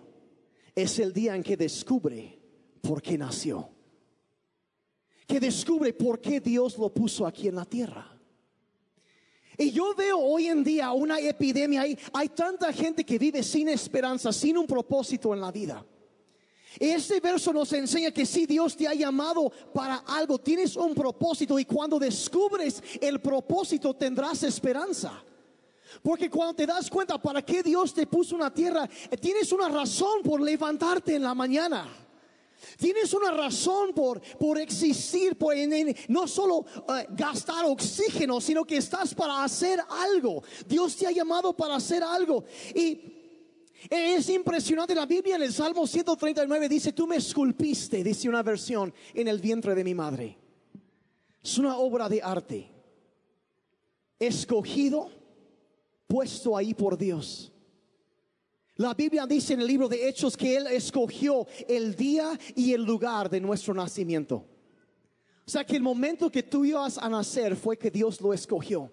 [0.75, 2.44] es el día en que descubre
[2.85, 3.69] por qué nació.
[5.27, 8.11] Que descubre por qué Dios lo puso aquí en la tierra.
[9.57, 13.69] Y yo veo hoy en día una epidemia, hay, hay tanta gente que vive sin
[13.69, 15.85] esperanza, sin un propósito en la vida.
[16.77, 21.57] Este verso nos enseña que si Dios te ha llamado para algo, tienes un propósito
[21.57, 25.23] y cuando descubres el propósito tendrás esperanza.
[26.03, 28.89] Porque cuando te das cuenta para qué Dios te puso una tierra,
[29.21, 32.04] tienes una razón por levantarte en la mañana.
[32.77, 35.55] Tienes una razón por, por existir, por
[36.07, 40.43] no solo eh, gastar oxígeno, sino que estás para hacer algo.
[40.67, 42.43] Dios te ha llamado para hacer algo.
[42.73, 43.15] Y
[43.89, 48.93] es impresionante, la Biblia en el Salmo 139 dice, tú me esculpiste, dice una versión,
[49.13, 50.37] en el vientre de mi madre.
[51.43, 52.71] Es una obra de arte.
[54.17, 55.11] Escogido,
[56.07, 57.51] puesto ahí por Dios.
[58.77, 62.83] La Biblia dice en el libro de Hechos que Él escogió el día y el
[62.83, 64.45] lugar de nuestro nacimiento.
[65.47, 68.91] O sea que el momento que tú ibas a nacer fue que Dios lo escogió.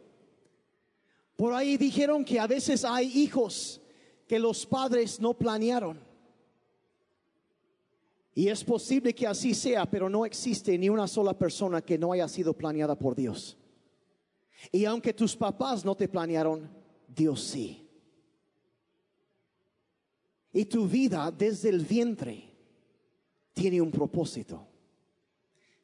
[1.36, 3.80] Por ahí dijeron que a veces hay hijos
[4.28, 5.98] que los padres no planearon.
[8.34, 12.12] Y es posible que así sea, pero no existe ni una sola persona que no
[12.12, 13.58] haya sido planeada por Dios.
[14.70, 16.70] Y aunque tus papás no te planearon,
[17.08, 17.88] Dios sí.
[20.52, 22.44] Y tu vida desde el vientre
[23.54, 24.66] tiene un propósito.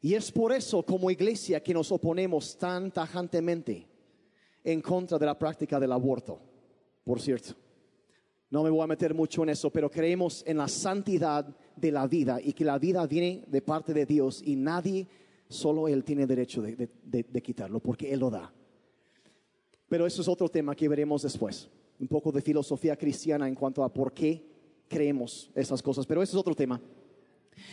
[0.00, 3.87] Y es por eso como iglesia que nos oponemos tan tajantemente
[4.62, 6.40] en contra de la práctica del aborto.
[7.02, 7.54] Por cierto,
[8.50, 12.07] no me voy a meter mucho en eso, pero creemos en la santidad de la
[12.07, 15.07] vida y que la vida viene de parte de Dios y nadie,
[15.48, 18.52] solo Él tiene derecho de, de quitarlo porque Él lo da.
[19.88, 21.68] Pero eso es otro tema que veremos después.
[21.98, 24.58] Un poco de filosofía cristiana en cuanto a por qué
[24.88, 26.81] creemos esas cosas, pero ese es otro tema.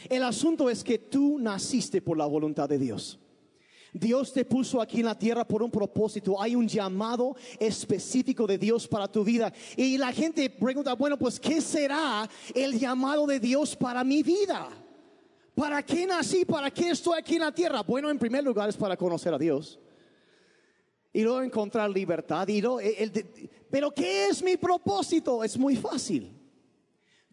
[0.10, 3.20] El asunto es que tú naciste por la voluntad de Dios.
[3.94, 6.42] Dios te puso aquí en la tierra por un propósito.
[6.42, 9.54] Hay un llamado específico de Dios para tu vida.
[9.78, 14.68] Y la gente pregunta, bueno, pues ¿qué será el llamado de Dios para mi vida?
[15.56, 16.44] ¿Para qué nací?
[16.44, 17.84] ¿Para qué estoy aquí en la tierra?
[17.84, 19.80] Bueno, en primer lugar es para conocer a Dios.
[21.14, 22.46] Y luego encontrar libertad.
[23.70, 25.42] Pero ¿qué es mi propósito?
[25.42, 26.35] Es muy fácil.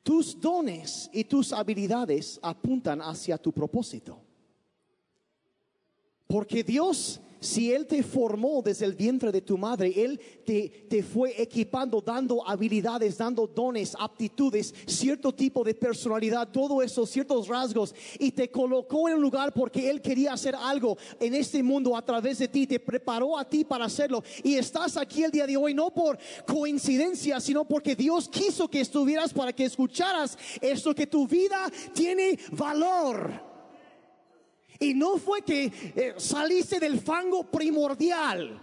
[0.02, 4.20] Tus dones y tus habilidades apuntan hacia tu propósito.
[6.26, 11.02] Porque Dios si Él te formó desde el vientre de tu madre, Él te, te,
[11.02, 17.94] fue equipando, dando habilidades, dando dones, aptitudes, cierto tipo de personalidad, todo eso, ciertos rasgos,
[18.18, 22.04] y te colocó en un lugar porque Él quería hacer algo en este mundo a
[22.04, 24.22] través de ti, te preparó a ti para hacerlo.
[24.44, 28.80] Y estás aquí el día de hoy no por coincidencia, sino porque Dios quiso que
[28.80, 33.51] estuvieras para que escucharas esto, que tu vida tiene valor.
[34.78, 38.60] Y no fue que eh, saliste del fango primordial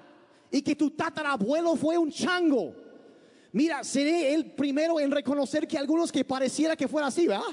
[0.51, 2.73] y que tu tatarabuelo fue un chango.
[3.51, 7.45] Mira, seré el primero en reconocer que algunos que pareciera que fuera así, ¿verdad?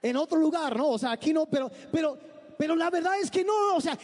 [0.00, 0.90] En otro lugar, ¿no?
[0.90, 2.16] O sea, aquí no, pero, pero,
[2.56, 3.98] pero la verdad es que no, o sea,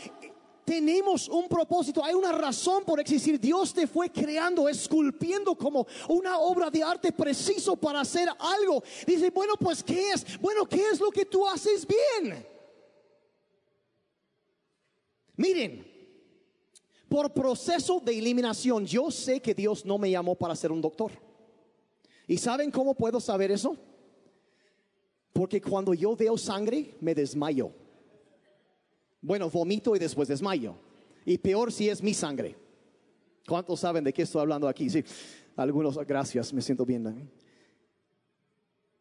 [0.65, 3.39] tenemos un propósito, hay una razón por existir.
[3.39, 8.83] Dios te fue creando, esculpiendo como una obra de arte preciso para hacer algo.
[9.07, 10.41] Dice, bueno, pues ¿qué es?
[10.41, 12.54] Bueno, ¿qué es lo que tú haces bien?
[15.37, 15.95] Miren,
[17.09, 21.13] Por proceso de eliminación, yo sé que Dios no me llamó para ser un doctor.
[22.27, 23.77] ¿Y saben cómo puedo saber eso?
[25.33, 27.71] Porque cuando yo veo sangre, me desmayo.
[29.21, 30.75] Bueno, vomito y después desmayo.
[31.25, 32.57] Y peor si es mi sangre.
[33.47, 34.91] ¿Cuántos saben de qué estoy hablando aquí?
[34.91, 35.05] Sí,
[35.55, 37.31] algunos, gracias, me siento bien.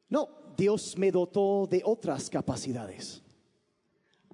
[0.07, 3.22] No, Dios me dotó de otras capacidades.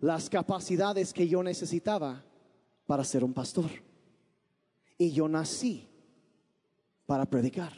[0.01, 2.23] Las capacidades que yo necesitaba
[2.85, 3.69] para ser un pastor.
[4.97, 5.87] Y yo nací
[7.05, 7.73] para predicar.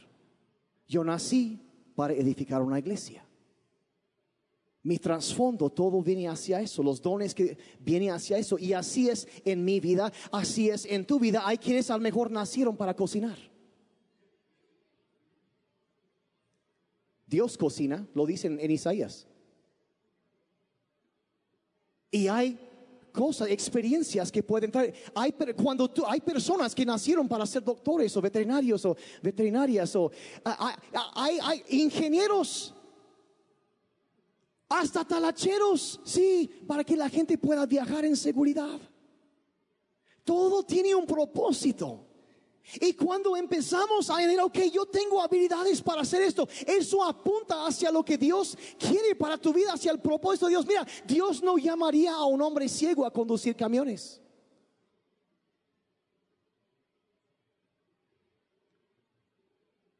[0.87, 1.59] Yo nací
[1.95, 3.25] para edificar una iglesia.
[4.83, 8.57] Mi trasfondo, todo viene hacia eso, los dones que vienen hacia eso.
[8.57, 11.43] Y así es en mi vida, así es en tu vida.
[11.45, 13.37] Hay quienes a lo mejor nacieron para cocinar.
[17.27, 19.27] Dios cocina, lo dicen en Isaías.
[22.11, 22.59] Y hay
[23.11, 24.93] cosas, experiencias que pueden traer.
[25.15, 30.11] Hay, cuando tú, hay personas que nacieron para ser doctores o veterinarios o veterinarias o
[30.43, 32.73] hay, hay ingenieros
[34.71, 38.79] hasta talacheros, sí, para que la gente pueda viajar en seguridad.
[40.23, 42.05] Todo tiene un propósito.
[42.79, 47.91] Y cuando empezamos a decir, ok, yo tengo habilidades para hacer esto, eso apunta hacia
[47.91, 50.65] lo que Dios quiere para tu vida, hacia el propósito de Dios.
[50.65, 54.21] Mira, Dios no llamaría a un hombre ciego a conducir camiones.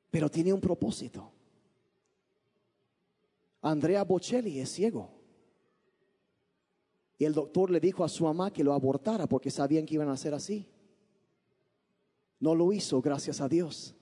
[0.10, 1.32] Pero tiene un propósito.
[3.62, 5.10] Andrea Bocelli es ciego.
[7.18, 10.10] Y el doctor le dijo a su mamá que lo abortara porque sabían que iban
[10.10, 10.68] a ser así.
[12.42, 13.96] No lo hizo, gracias a Dios.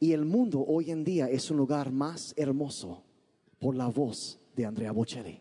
[0.00, 3.04] Y el mundo hoy en día es un lugar más hermoso
[3.58, 5.40] por la voz de Andrea Bocelli.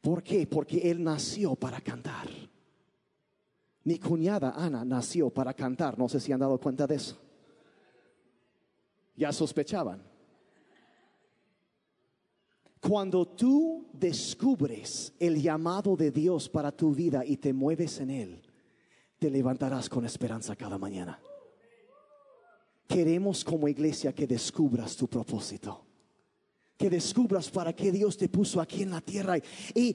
[0.00, 0.46] ¿Por qué?
[0.48, 2.28] Porque él nació para cantar.
[3.84, 5.96] Mi cuñada Ana nació para cantar.
[5.96, 7.16] No sé si han dado cuenta de eso.
[9.14, 10.02] Ya sospechaban.
[12.80, 18.42] Cuando tú descubres el llamado de Dios para tu vida y te mueves en él,
[19.22, 21.20] te levantarás con esperanza cada mañana.
[22.88, 25.86] Queremos como iglesia que descubras tu propósito
[26.82, 29.38] que descubras para qué Dios te puso aquí en la tierra.
[29.72, 29.94] Y,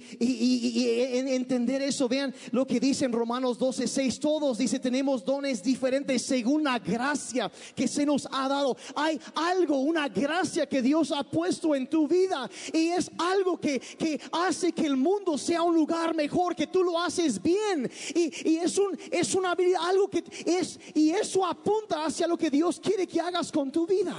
[1.35, 6.21] entender eso, vean lo que dice en Romanos 12, 6, todos dice, tenemos dones diferentes
[6.21, 8.77] según la gracia que se nos ha dado.
[8.95, 13.81] Hay algo, una gracia que Dios ha puesto en tu vida y es algo que,
[13.81, 17.91] que hace que el mundo sea un lugar mejor, que tú lo haces bien.
[18.15, 22.49] Y, es, un, es una habilidad, algo que es, y eso apunta hacia lo que
[22.49, 24.15] Dios quiere que hagas con tu vida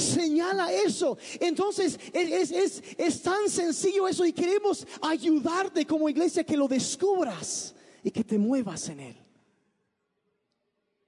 [0.00, 1.16] señala eso.
[1.38, 8.10] Entonces es, es, tan sencillo eso y queremos ayudarte como iglesia que lo descubras y
[8.10, 9.16] que te muevas en él.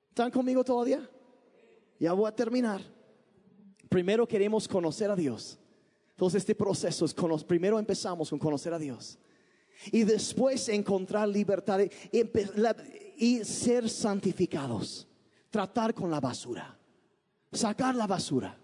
[0.09, 1.09] ¿Están conmigo todavía?
[1.99, 2.83] Ya voy a terminar.
[3.89, 5.59] Primero queremos conocer a Dios.
[6.11, 9.19] Entonces este proceso es, primero empezamos con conocer a Dios.
[9.91, 11.81] Y después encontrar libertad
[13.17, 15.09] y ser santificados.
[15.51, 16.79] Tratar con la basura.
[17.51, 18.62] Sacar la basura.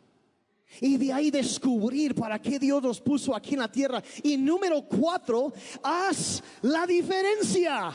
[0.81, 4.03] Y de ahí descubrir para qué Dios nos puso aquí en la tierra.
[4.23, 5.53] Y número cuatro,
[5.83, 7.93] haz la diferencia.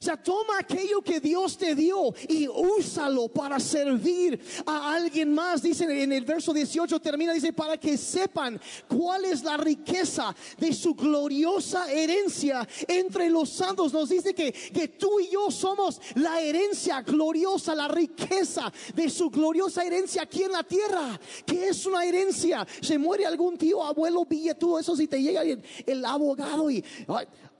[0.00, 5.60] O sea, toma aquello que Dios te dio y úsalo para servir a alguien más.
[5.60, 10.72] Dice en el verso 18 termina, dice, para que sepan cuál es la riqueza de
[10.72, 13.92] su gloriosa herencia entre los santos.
[13.92, 19.30] Nos dice que, que tú y yo somos la herencia gloriosa, la riqueza de su
[19.30, 21.18] gloriosa herencia aquí en la tierra.
[21.44, 22.64] ¿Qué es una herencia?
[22.80, 26.84] Se muere algún tío, abuelo, billetudo, eso si te llega el, el abogado y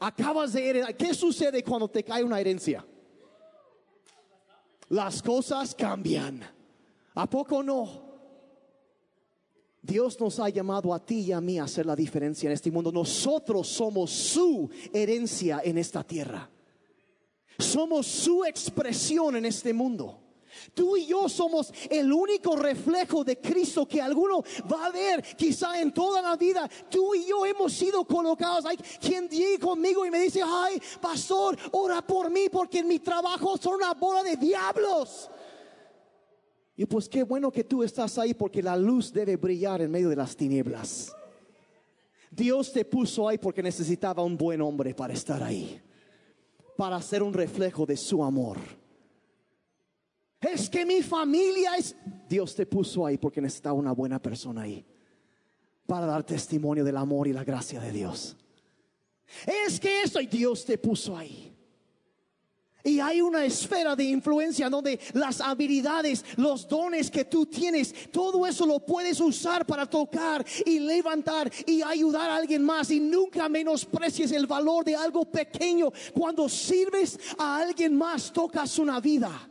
[0.00, 0.96] acabas de heredar.
[0.96, 2.84] ¿Qué sucede cuando te cae una herencia?
[4.88, 6.42] Las cosas cambian.
[7.14, 8.08] ¿A poco no?
[9.82, 12.70] Dios nos ha llamado a ti y a mí a hacer la diferencia en este
[12.70, 12.92] mundo.
[12.92, 16.50] Nosotros somos su herencia en esta tierra.
[17.58, 20.27] Somos su expresión en este mundo.
[20.74, 25.80] Tú y yo somos el único reflejo de Cristo que alguno va a ver quizá
[25.80, 26.68] en toda la vida.
[26.90, 28.64] Tú y yo hemos sido colocados.
[28.64, 32.98] Hay quien llega conmigo y me dice, ay, pastor, ora por mí porque en mi
[32.98, 35.30] trabajo son una bola de diablos.
[36.76, 40.08] Y pues qué bueno que tú estás ahí porque la luz debe brillar en medio
[40.08, 41.12] de las tinieblas.
[42.30, 45.80] Dios te puso ahí porque necesitaba un buen hombre para estar ahí,
[46.76, 48.58] para ser un reflejo de su amor.
[50.40, 51.96] Es que mi familia es...
[52.28, 54.84] Dios te puso ahí porque necesitaba una buena persona ahí
[55.86, 58.36] para dar testimonio del amor y la gracia de Dios.
[59.46, 61.54] Es que eso y Dios te puso ahí.
[62.84, 68.46] Y hay una esfera de influencia donde las habilidades, los dones que tú tienes, todo
[68.46, 72.90] eso lo puedes usar para tocar y levantar y ayudar a alguien más.
[72.90, 75.92] Y nunca menosprecies el valor de algo pequeño.
[76.14, 79.48] Cuando sirves a alguien más, tocas una vida.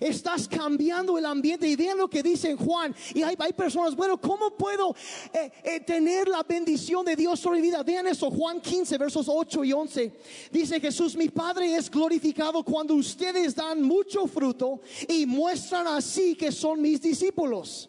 [0.00, 2.94] Estás cambiando el ambiente y vean lo que dice Juan.
[3.14, 4.94] Y hay, personas, bueno, ¿cómo puedo
[5.32, 7.82] eh, eh, tener la bendición de Dios sobre mi vida?
[7.82, 10.12] Vean eso, Juan 15, versos 8 y 11.
[10.50, 16.50] Dice Jesús, mi Padre es glorificado cuando ustedes dan mucho fruto y muestran así que
[16.50, 17.88] son mis discípulos.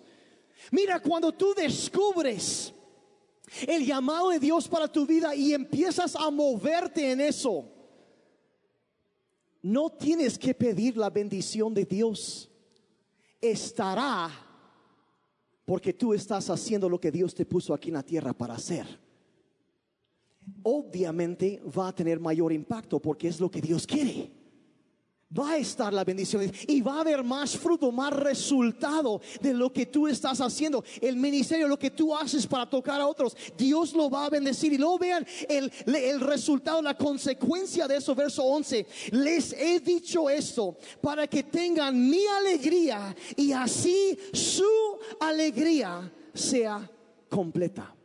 [0.71, 2.73] Mira, cuando tú descubres
[3.67, 7.65] el llamado de Dios para tu vida y empiezas a moverte en eso
[9.63, 12.51] no tienes que pedir la bendición de Dios.
[13.41, 14.29] Estará
[15.65, 18.85] porque tú estás haciendo lo que Dios te puso aquí en la tierra para hacer.
[20.61, 24.42] Obviamente va a tener mayor impacto porque es lo que Dios quiere
[25.37, 29.71] va a estar la bendición y va a haber más fruto, más resultado de lo
[29.71, 30.83] que tú estás haciendo.
[31.01, 34.73] El ministerio, lo que tú haces para tocar a otros, Dios lo va a bendecir.
[34.73, 38.85] Y luego vean el, el resultado, la consecuencia de eso, verso 11.
[39.11, 44.63] Les he dicho esto para que tengan mi alegría y así su
[45.19, 46.89] alegría sea
[47.29, 47.95] completa.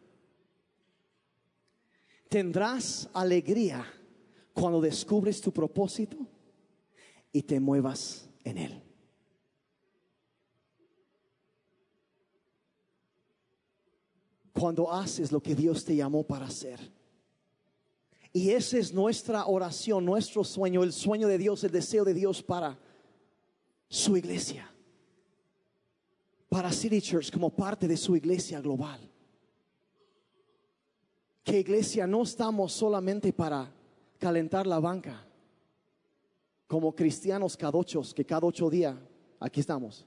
[2.28, 3.86] Tendrás alegría
[4.52, 6.18] cuando descubres tu propósito
[7.32, 8.82] y te muevas en Él.
[14.52, 16.80] Cuando haces lo que Dios te llamó para hacer.
[18.32, 22.42] Y esa es nuestra oración, nuestro sueño, el sueño de Dios, el deseo de Dios
[22.42, 22.78] para
[23.88, 24.70] su iglesia.
[26.48, 29.00] Para City Church como parte de su iglesia global.
[31.44, 33.72] Que iglesia no estamos solamente para
[34.18, 35.27] calentar la banca
[36.68, 38.94] como cristianos cada ocho, que cada ocho días
[39.40, 40.06] aquí estamos.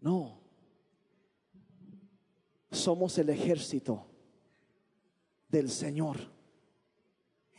[0.00, 0.40] No.
[2.72, 4.04] Somos el ejército
[5.48, 6.18] del Señor.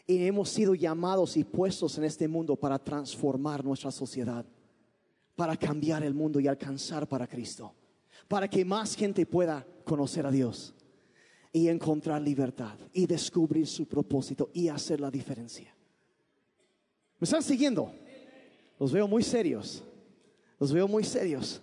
[0.06, 4.46] Y hemos sido llamados y puestos en este mundo para transformar nuestra sociedad,
[5.36, 7.74] para cambiar el mundo y alcanzar para Cristo,
[8.28, 10.74] para que más gente pueda conocer a Dios
[11.54, 15.74] y encontrar libertad y descubrir su propósito y hacer la diferencia.
[17.22, 17.94] ¿Me están siguiendo?
[18.80, 19.84] Los veo muy serios.
[20.60, 21.62] Los veo muy serios.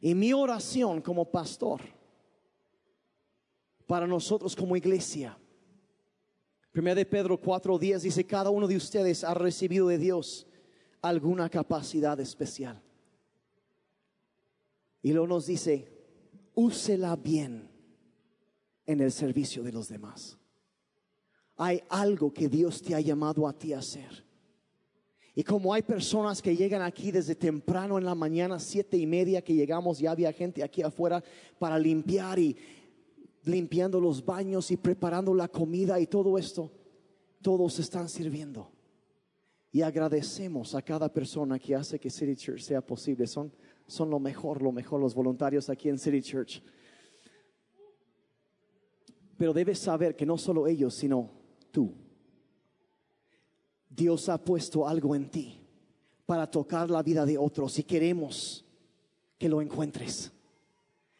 [0.00, 1.82] Y mi oración como pastor
[3.86, 5.38] para nosotros como iglesia.
[6.72, 10.46] Primera de Pedro 4:10 dice, cada uno de ustedes ha recibido de Dios
[11.02, 12.82] alguna capacidad especial.
[15.02, 15.92] Y luego nos dice,
[16.54, 17.68] úsela bien
[18.86, 20.37] en el servicio de los demás
[21.58, 24.24] hay algo que Dios te ha llamado a ti a hacer.
[25.34, 29.42] Y como hay personas que llegan aquí desde temprano en la mañana, siete y media
[29.42, 31.22] que llegamos, ya había gente aquí afuera
[31.58, 32.56] para limpiar y
[33.44, 36.70] limpiando los baños y preparando la comida y todo esto,
[37.42, 38.70] todos están sirviendo.
[39.70, 43.26] Y agradecemos a cada persona que hace que City Church sea posible.
[43.26, 43.52] Son,
[43.86, 46.62] son lo mejor, lo mejor los voluntarios aquí en City Church.
[49.36, 51.37] Pero debes saber que no solo ellos, sino
[51.70, 51.94] tú.
[53.88, 55.60] Dios ha puesto algo en ti
[56.26, 58.64] para tocar la vida de otros y queremos
[59.38, 60.30] que lo encuentres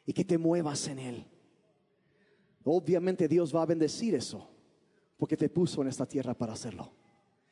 [0.05, 1.25] y que te muevas en Él.
[2.65, 4.49] Obviamente Dios va a bendecir eso
[5.17, 6.93] porque te puso en esta tierra para hacerlo.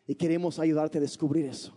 [0.06, 1.76] Y queremos ayudarte a descubrir eso.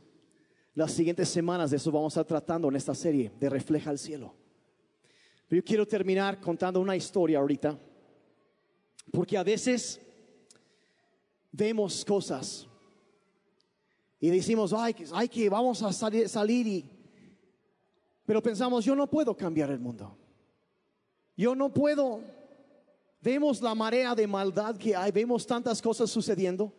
[0.76, 3.98] Las siguientes semanas de eso vamos a estar tratando en esta serie de Refleja el
[3.98, 4.34] Cielo.
[5.48, 7.78] Pero yo quiero terminar contando una historia ahorita,
[9.12, 10.00] porque a veces
[11.52, 12.68] vemos cosas
[14.20, 16.90] y decimos, ay, que vamos a salir, salir y...
[18.26, 20.16] Pero pensamos, yo no puedo cambiar el mundo.
[21.36, 22.22] Yo no puedo.
[23.22, 26.72] Vemos la marea de maldad que hay, vemos tantas cosas sucediendo.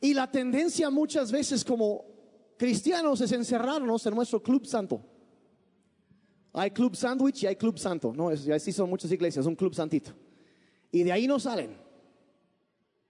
[0.00, 2.04] Y la tendencia muchas veces como
[2.56, 5.02] cristianos es encerrarnos en nuestro club santo.
[6.54, 8.14] Hay club sándwich y hay club santo.
[8.14, 10.12] No, así son muchas iglesias, un club santito.
[10.90, 11.85] Y de ahí no salen.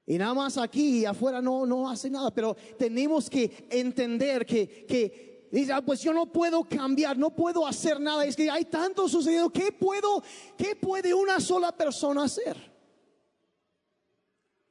[0.07, 4.87] Y nada más aquí y afuera no, no hace nada, pero tenemos que entender que,
[4.87, 8.25] que dice, ah, pues yo no puedo cambiar, no puedo hacer nada.
[8.25, 10.23] Es que hay tanto sucedido, ¿qué puedo,
[10.57, 12.57] qué puede una sola persona hacer?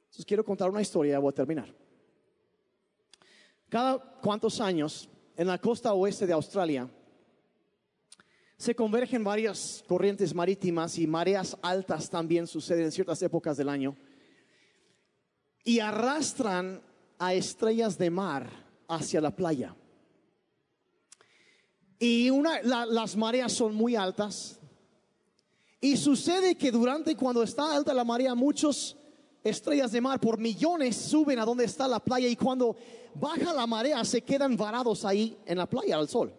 [0.06, 1.74] Entonces quiero contar una historia, voy a terminar.
[3.68, 5.06] Cada cuantos años
[5.36, 6.88] en la costa oeste de Australia
[8.56, 13.94] se convergen varias corrientes marítimas y mareas altas también suceden en ciertas épocas del año
[15.66, 16.80] y arrastran
[17.18, 18.48] a estrellas de mar
[18.86, 19.74] hacia la playa.
[21.98, 24.60] Y una, las mareas son muy altas.
[25.80, 28.96] Y sucede que durante cuando está alta la marea, muchos
[29.42, 32.76] estrellas de mar por millones suben a donde está la playa y cuando
[33.14, 36.32] baja la marea se quedan varados ahí en la playa al sol.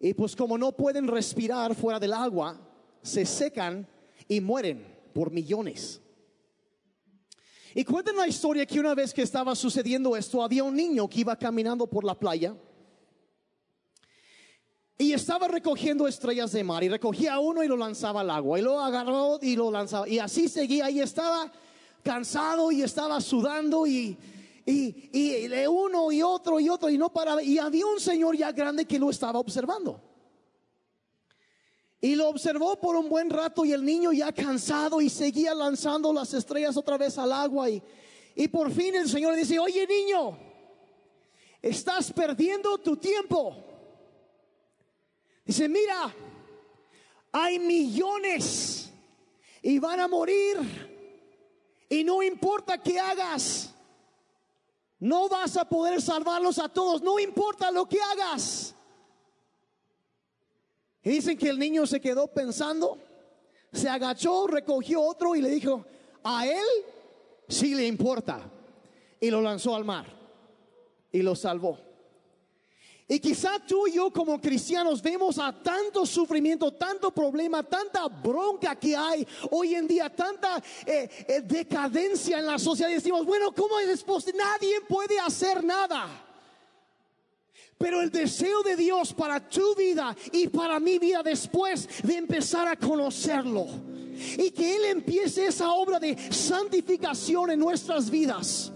[0.00, 2.58] Y pues como no pueden respirar fuera del agua,
[3.02, 3.86] se secan
[4.26, 6.00] y mueren por millones.
[7.74, 11.20] Y cuentan la historia que una vez que estaba sucediendo esto, había un niño que
[11.20, 12.54] iba caminando por la playa
[14.96, 18.62] y estaba recogiendo estrellas de mar y recogía uno y lo lanzaba al agua y
[18.62, 21.50] lo agarró y lo lanzaba y así seguía y estaba
[22.04, 24.16] cansado y estaba sudando y,
[24.64, 28.52] y, y uno y otro y otro y no paraba y había un señor ya
[28.52, 30.00] grande que lo estaba observando.
[32.04, 36.12] Y lo observó por un buen rato y el niño ya cansado y seguía lanzando
[36.12, 37.70] las estrellas otra vez al agua.
[37.70, 37.82] Y,
[38.34, 40.36] y por fin el Señor le dice, oye niño,
[41.62, 43.56] estás perdiendo tu tiempo.
[45.46, 46.14] Dice, mira,
[47.32, 48.90] hay millones
[49.62, 50.58] y van a morir.
[51.88, 53.72] Y no importa qué hagas,
[54.98, 58.74] no vas a poder salvarlos a todos, no importa lo que hagas.
[61.04, 62.98] Y dicen que el niño se quedó pensando,
[63.72, 65.84] se agachó, recogió otro y le dijo,
[66.22, 66.66] a él
[67.46, 68.50] sí le importa.
[69.20, 70.06] Y lo lanzó al mar
[71.12, 71.78] y lo salvó.
[73.06, 78.74] Y quizá tú y yo como cristianos vemos a tanto sufrimiento, tanto problema, tanta bronca
[78.76, 82.90] que hay hoy en día, tanta eh, eh, decadencia en la sociedad.
[82.90, 84.38] Y decimos, bueno, ¿cómo es posible?
[84.38, 86.23] Nadie puede hacer nada.
[87.84, 92.66] Pero el deseo de Dios para tu vida y para mi vida después de empezar
[92.66, 93.66] a conocerlo.
[94.38, 98.72] Y que Él empiece esa obra de santificación en nuestras vidas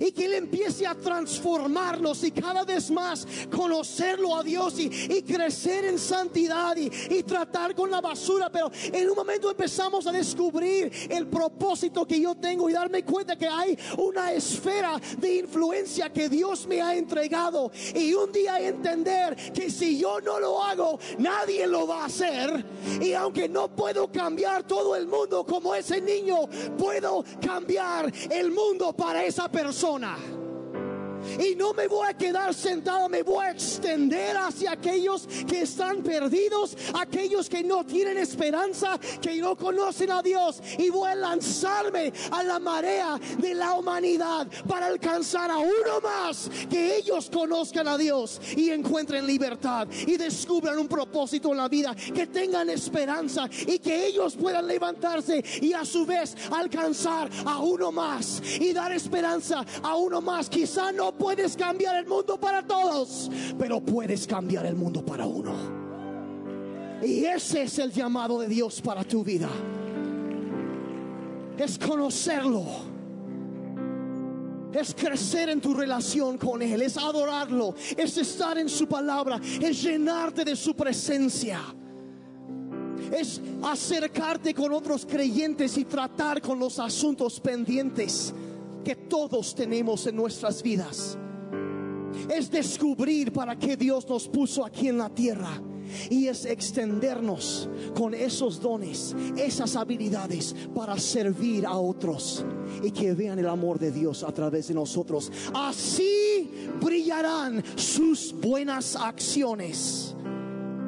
[0.00, 5.84] y que Él empiece a transformarnos y cada vez más conocerlo a Dios y, crecer
[5.86, 8.50] en santidad y, y, tratar con la basura.
[8.50, 13.36] Pero en un momento empezamos a descubrir el propósito que yo tengo y darme cuenta
[13.36, 17.70] que hay una esfera de influencia que Dios me ha entregado.
[17.94, 22.64] Y un día entender que si yo no lo hago, nadie lo va a hacer.
[23.00, 28.92] Y aunque no puedo cambiar todo el mundo como ese niño, puedo cambiar el mundo
[28.92, 30.43] para esa persona persona
[31.38, 36.02] y no me voy a quedar sentado, me voy a extender hacia aquellos que están
[36.02, 40.62] perdidos, aquellos que no tienen esperanza, que no conocen a Dios.
[40.78, 46.50] Y voy a lanzarme a la marea de la humanidad para alcanzar a uno más,
[46.70, 51.94] que ellos conozcan a Dios y encuentren libertad y descubran un propósito en la vida,
[51.94, 57.92] que tengan esperanza y que ellos puedan levantarse y a su vez alcanzar a uno
[57.92, 60.48] más y dar esperanza a uno más.
[60.48, 65.84] Quizá no puedes cambiar el mundo para todos, pero puedes cambiar el mundo para uno.
[67.02, 69.48] Y ese es el llamado de Dios para tu vida.
[71.58, 72.64] Es conocerlo.
[74.72, 76.82] Es crecer en tu relación con Él.
[76.82, 77.74] Es adorarlo.
[77.96, 79.40] Es estar en su palabra.
[79.60, 81.60] Es llenarte de su presencia
[83.12, 88.32] es acercarte con otros creyentes y tratar con los asuntos pendientes
[88.84, 91.18] que todos tenemos en nuestras vidas.
[92.32, 95.60] Es descubrir para qué Dios nos puso aquí en la tierra.
[96.08, 102.44] Y es extendernos con esos dones, esas habilidades para servir a otros
[102.82, 105.30] y que vean el amor de Dios a través de nosotros.
[105.52, 106.48] Así
[106.82, 110.14] brillarán sus buenas acciones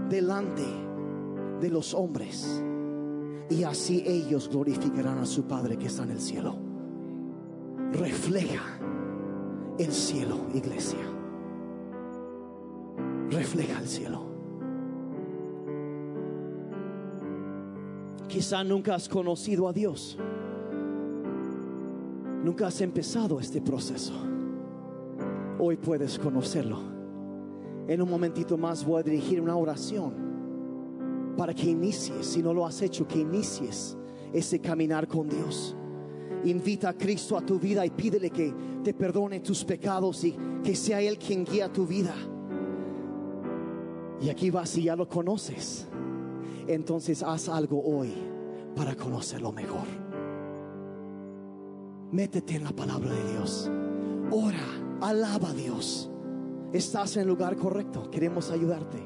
[0.08, 0.64] delante
[1.60, 2.62] de los hombres.
[3.50, 6.65] Y así ellos glorificarán a su Padre que está en el cielo
[7.96, 8.62] refleja
[9.78, 11.00] el cielo, iglesia.
[13.30, 14.22] Refleja el cielo.
[18.28, 20.18] Quizá nunca has conocido a Dios.
[22.44, 24.14] Nunca has empezado este proceso.
[25.58, 26.78] Hoy puedes conocerlo.
[27.88, 32.66] En un momentito más voy a dirigir una oración para que inicies, si no lo
[32.66, 33.96] has hecho, que inicies
[34.32, 35.76] ese caminar con Dios.
[36.46, 40.76] Invita a Cristo a tu vida y pídele que te perdone tus pecados y que
[40.76, 42.14] sea Él quien guía tu vida.
[44.20, 45.88] Y aquí vas si ya lo conoces.
[46.68, 48.12] Entonces haz algo hoy
[48.76, 49.86] para conocerlo mejor.
[52.12, 53.68] Métete en la palabra de Dios.
[54.30, 56.08] Ora, alaba a Dios.
[56.72, 58.08] Estás en el lugar correcto.
[58.08, 59.02] Queremos ayudarte.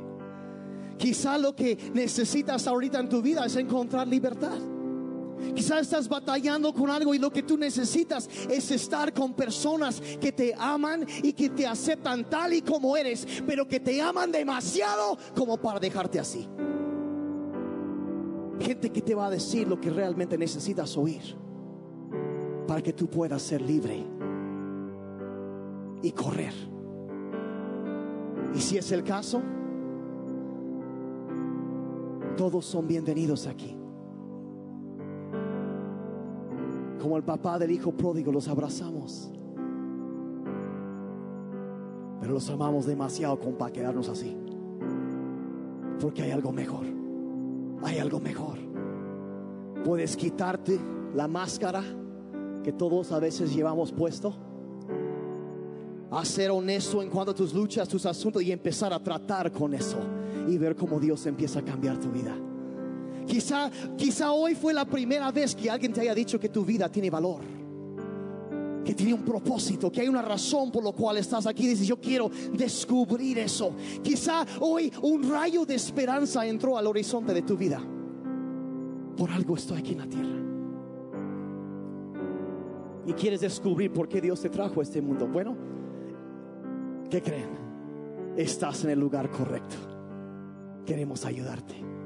[0.98, 4.58] Quizá lo que necesitas ahorita en tu vida es encontrar libertad.
[5.54, 10.32] Quizás estás batallando con algo y lo que tú necesitas es estar con personas que
[10.32, 15.18] te aman y que te aceptan tal y como eres, pero que te aman demasiado
[15.34, 16.48] como para dejarte así.
[18.60, 21.22] Gente que te va a decir lo que realmente necesitas oír
[22.66, 24.04] para que tú puedas ser libre
[26.02, 26.54] y correr.
[28.54, 29.42] Y si es el caso,
[32.36, 33.79] todos son bienvenidos aquí.
[37.00, 39.30] Como el papá del hijo pródigo, los abrazamos.
[42.20, 44.36] Pero los amamos demasiado como para quedarnos así.
[45.98, 46.84] Porque hay algo mejor.
[47.82, 48.58] Hay algo mejor.
[49.84, 50.78] Puedes quitarte
[51.14, 51.82] la máscara
[52.62, 54.34] que todos a veces llevamos puesto.
[56.10, 59.72] A ser honesto en cuanto a tus luchas, tus asuntos y empezar a tratar con
[59.72, 59.98] eso
[60.48, 62.36] y ver cómo Dios empieza a cambiar tu vida.
[63.30, 66.90] Quizá, quizá hoy fue la primera vez que alguien te haya dicho que tu vida
[66.90, 67.42] tiene valor,
[68.84, 71.68] que tiene un propósito, que hay una razón por lo cual estás aquí.
[71.68, 73.72] Dices, yo quiero descubrir eso.
[74.02, 77.80] Quizá hoy un rayo de esperanza entró al horizonte de tu vida.
[79.16, 80.36] Por algo estoy aquí en la tierra.
[83.06, 85.28] Y quieres descubrir por qué Dios te trajo a este mundo.
[85.28, 85.56] Bueno,
[87.08, 87.50] ¿qué creen?
[88.36, 89.76] Estás en el lugar correcto.
[90.84, 91.99] Queremos ayudarte.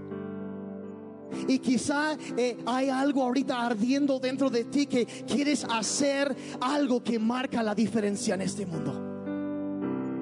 [1.48, 7.18] Y quizá eh, hay algo ahorita ardiendo dentro de ti que quieres hacer algo que
[7.18, 9.12] marca la diferencia en este mundo.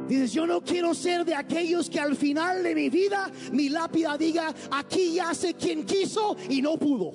[0.09, 4.19] Dices, yo no quiero ser de aquellos que al final de mi vida mi lápida
[4.19, 7.13] diga, aquí yace quien quiso y no pudo.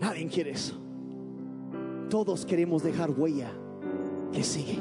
[0.00, 0.78] Nadie quiere eso.
[2.10, 3.50] Todos queremos dejar huella
[4.32, 4.78] que sigue.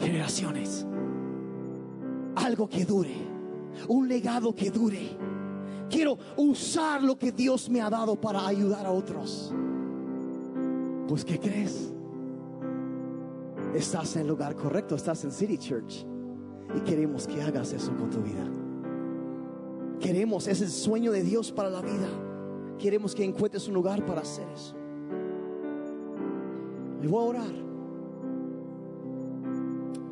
[0.00, 0.86] Generaciones.
[2.34, 3.37] Algo que dure.
[3.88, 5.16] Un legado que dure.
[5.88, 9.52] Quiero usar lo que Dios me ha dado para ayudar a otros.
[11.06, 11.92] Pues ¿qué crees?
[13.74, 16.04] Estás en el lugar correcto, estás en City Church.
[16.76, 18.44] Y queremos que hagas eso con tu vida.
[20.00, 22.08] Queremos, ese sueño de Dios para la vida.
[22.78, 24.74] Queremos que encuentres un lugar para hacer eso.
[27.02, 27.68] Y voy a orar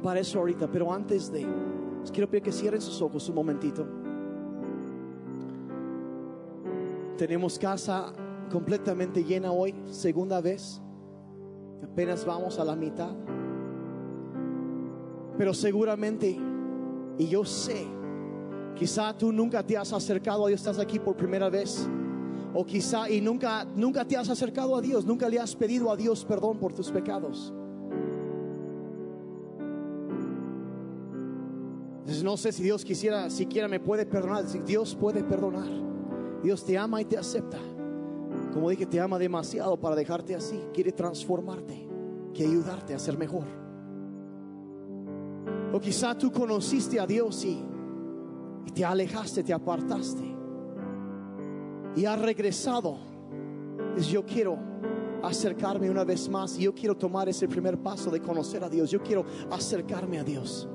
[0.02, 1.44] para eso ahorita, pero antes de,
[2.10, 3.86] quiero pedir que cierren sus ojos un momentito.
[7.16, 8.12] Tenemos casa
[8.50, 10.80] completamente llena hoy, segunda vez.
[11.82, 13.14] Apenas vamos a la mitad.
[15.38, 16.36] Pero seguramente,
[17.18, 17.86] y yo sé,
[18.74, 21.88] quizá tú nunca te has acercado a Dios, estás aquí por primera vez.
[22.54, 25.96] O quizá y nunca nunca te has acercado a Dios, nunca le has pedido a
[25.96, 27.52] Dios perdón por tus pecados.
[32.26, 34.44] No sé si Dios quisiera, siquiera me puede perdonar.
[34.64, 35.68] Dios puede perdonar.
[36.42, 37.58] Dios te ama y te acepta.
[38.52, 40.60] Como dije, te ama demasiado para dejarte así.
[40.74, 41.88] Quiere transformarte,
[42.34, 43.44] quiere ayudarte a ser mejor.
[45.72, 47.64] O quizá tú conociste a Dios y,
[48.66, 50.24] y te alejaste, te apartaste.
[51.94, 52.98] Y has regresado.
[53.94, 54.58] Dices, yo quiero
[55.22, 56.58] acercarme una vez más.
[56.58, 58.90] Y yo quiero tomar ese primer paso de conocer a Dios.
[58.90, 60.68] Yo quiero acercarme a Dios.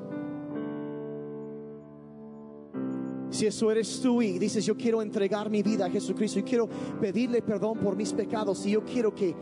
[3.32, 6.68] Si eso eres tú y dices, yo quiero entregar mi vida a Jesucristo y quiero
[7.00, 9.34] pedirle perdón por mis pecados y yo quiero que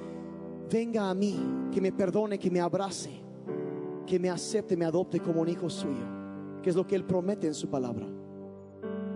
[0.72, 1.36] venga a mí,
[1.74, 3.10] que me perdone, que me abrace,
[4.06, 6.06] que me acepte, me adopte como un hijo suyo,
[6.62, 8.06] que es lo que Él promete en su palabra.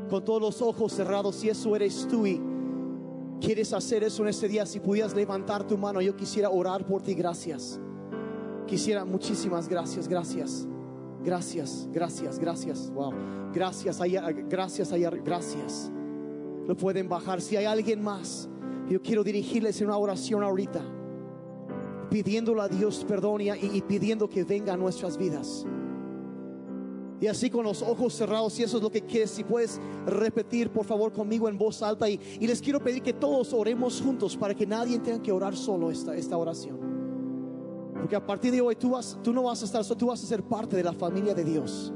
[0.09, 2.41] Con todos los ojos cerrados, si eso eres tú y
[3.39, 7.03] quieres hacer eso en este día, si pudieras levantar tu mano, yo quisiera orar por
[7.03, 7.79] ti, gracias.
[8.65, 10.67] Quisiera muchísimas gracias, gracias.
[11.23, 12.91] Gracias, gracias, gracias.
[12.91, 13.13] Wow.
[13.53, 13.99] Gracias,
[14.49, 14.91] gracias,
[15.23, 15.91] gracias.
[16.67, 17.41] Lo pueden bajar.
[17.41, 18.49] Si hay alguien más,
[18.89, 20.81] yo quiero dirigirles en una oración ahorita,
[22.09, 25.65] pidiéndole a Dios perdón y, pidiendo que venga a nuestras vidas.
[27.21, 30.69] Y así con los ojos cerrados, si eso es lo que quieres, si puedes repetir
[30.71, 32.09] por favor conmigo en voz alta.
[32.09, 35.55] Y, y les quiero pedir que todos oremos juntos para que nadie tenga que orar
[35.55, 36.82] solo esta, esta oración.
[38.03, 40.21] Porque a partir de hoy tú, vas, tú no vas a estar solo, tú vas
[40.21, 41.89] a ser parte de la familia de Dios.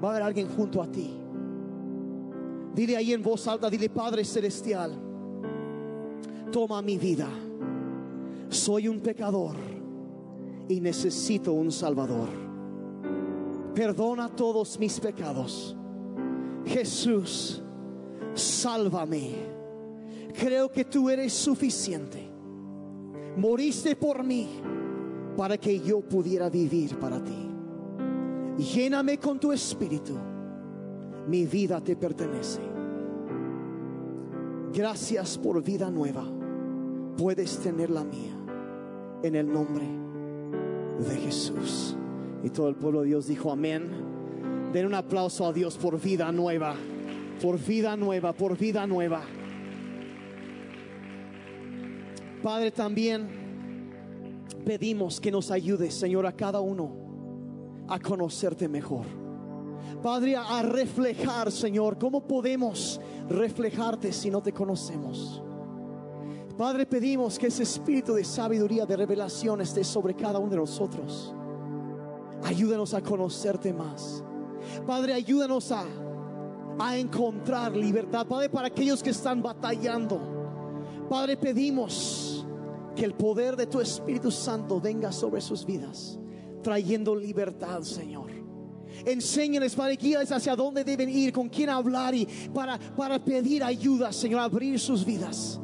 [0.00, 1.12] Va a haber alguien junto a ti.
[2.72, 4.92] Dile ahí en voz alta, dile Padre Celestial,
[6.52, 7.26] toma mi vida.
[8.48, 9.56] Soy un pecador
[10.68, 12.28] y necesito un Salvador.
[13.74, 15.76] Perdona todos mis pecados.
[16.64, 17.60] Jesús,
[18.34, 19.32] sálvame.
[20.38, 22.30] Creo que tú eres suficiente.
[23.36, 24.77] Moriste por mí
[25.38, 27.48] para que yo pudiera vivir para ti.
[28.58, 30.18] Lléname con tu espíritu
[31.28, 32.60] mi vida te pertenece.
[34.74, 36.24] Gracias por vida nueva.
[37.16, 38.34] Puedes tener la mía
[39.22, 39.84] en el nombre
[41.08, 41.96] de Jesús.
[42.42, 43.90] Y todo el pueblo de Dios dijo amén.
[44.72, 46.74] Den un aplauso a Dios por vida nueva,
[47.40, 49.22] por vida nueva, por vida nueva.
[52.42, 53.47] Padre, también
[54.64, 57.08] pedimos que nos ayudes, Señor, a cada uno
[57.88, 59.06] a conocerte mejor.
[60.02, 65.42] Padre, a reflejar, Señor, ¿cómo podemos reflejarte si no te conocemos?
[66.56, 71.32] Padre, pedimos que ese espíritu de sabiduría, de revelación esté sobre cada uno de nosotros.
[72.44, 74.22] Ayúdanos a conocerte más.
[74.86, 75.84] Padre, ayúdanos a,
[76.78, 78.26] a encontrar libertad.
[78.26, 80.20] Padre, para aquellos que están batallando.
[81.08, 82.27] Padre, pedimos
[82.98, 86.18] que el poder de tu Espíritu Santo venga sobre sus vidas,
[86.64, 88.32] trayendo libertad, Señor.
[89.06, 94.12] Enséñales, Padre, guíales hacia dónde deben ir, con quién hablar y para, para pedir ayuda,
[94.12, 95.60] Señor, abrir sus vidas.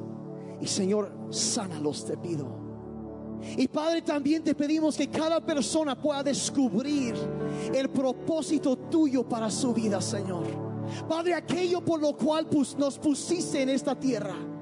[0.61, 2.47] Y Señor, sánalos, te pido.
[3.57, 7.17] Y Padre, también te pedimos que cada persona pueda descubrir
[7.75, 10.45] el propósito tuyo para su vida, Señor.
[11.09, 12.47] Padre, aquello por lo cual
[12.79, 14.54] nos pusiste en esta tierra.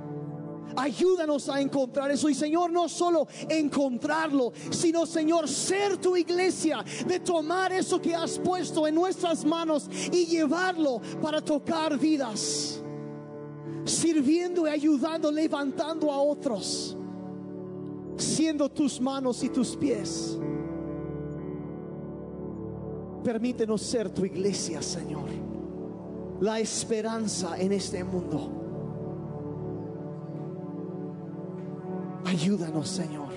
[0.76, 2.28] Ayúdanos a encontrar eso.
[2.28, 8.38] Y Señor, no solo encontrarlo, sino Señor, ser tu iglesia, de tomar eso que has
[8.38, 12.82] puesto en nuestras manos y llevarlo para tocar vidas.
[13.84, 16.96] Sirviendo y ayudando, levantando a otros.
[18.16, 20.38] Siendo tus manos y tus pies.
[23.24, 25.30] Permítenos ser tu iglesia, Señor.
[26.40, 28.61] La esperanza en este mundo.
[32.24, 33.32] Ayúdanos, Señor,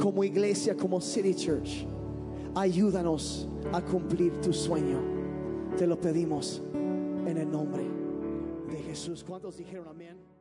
[0.00, 1.86] como iglesia, como City Church.
[2.54, 5.00] Ayúdanos a cumplir tu sueño.
[5.76, 7.84] Te lo pedimos en el nombre
[8.68, 9.24] de Jesús.
[9.24, 10.33] ¿Cuántos dijeron amén?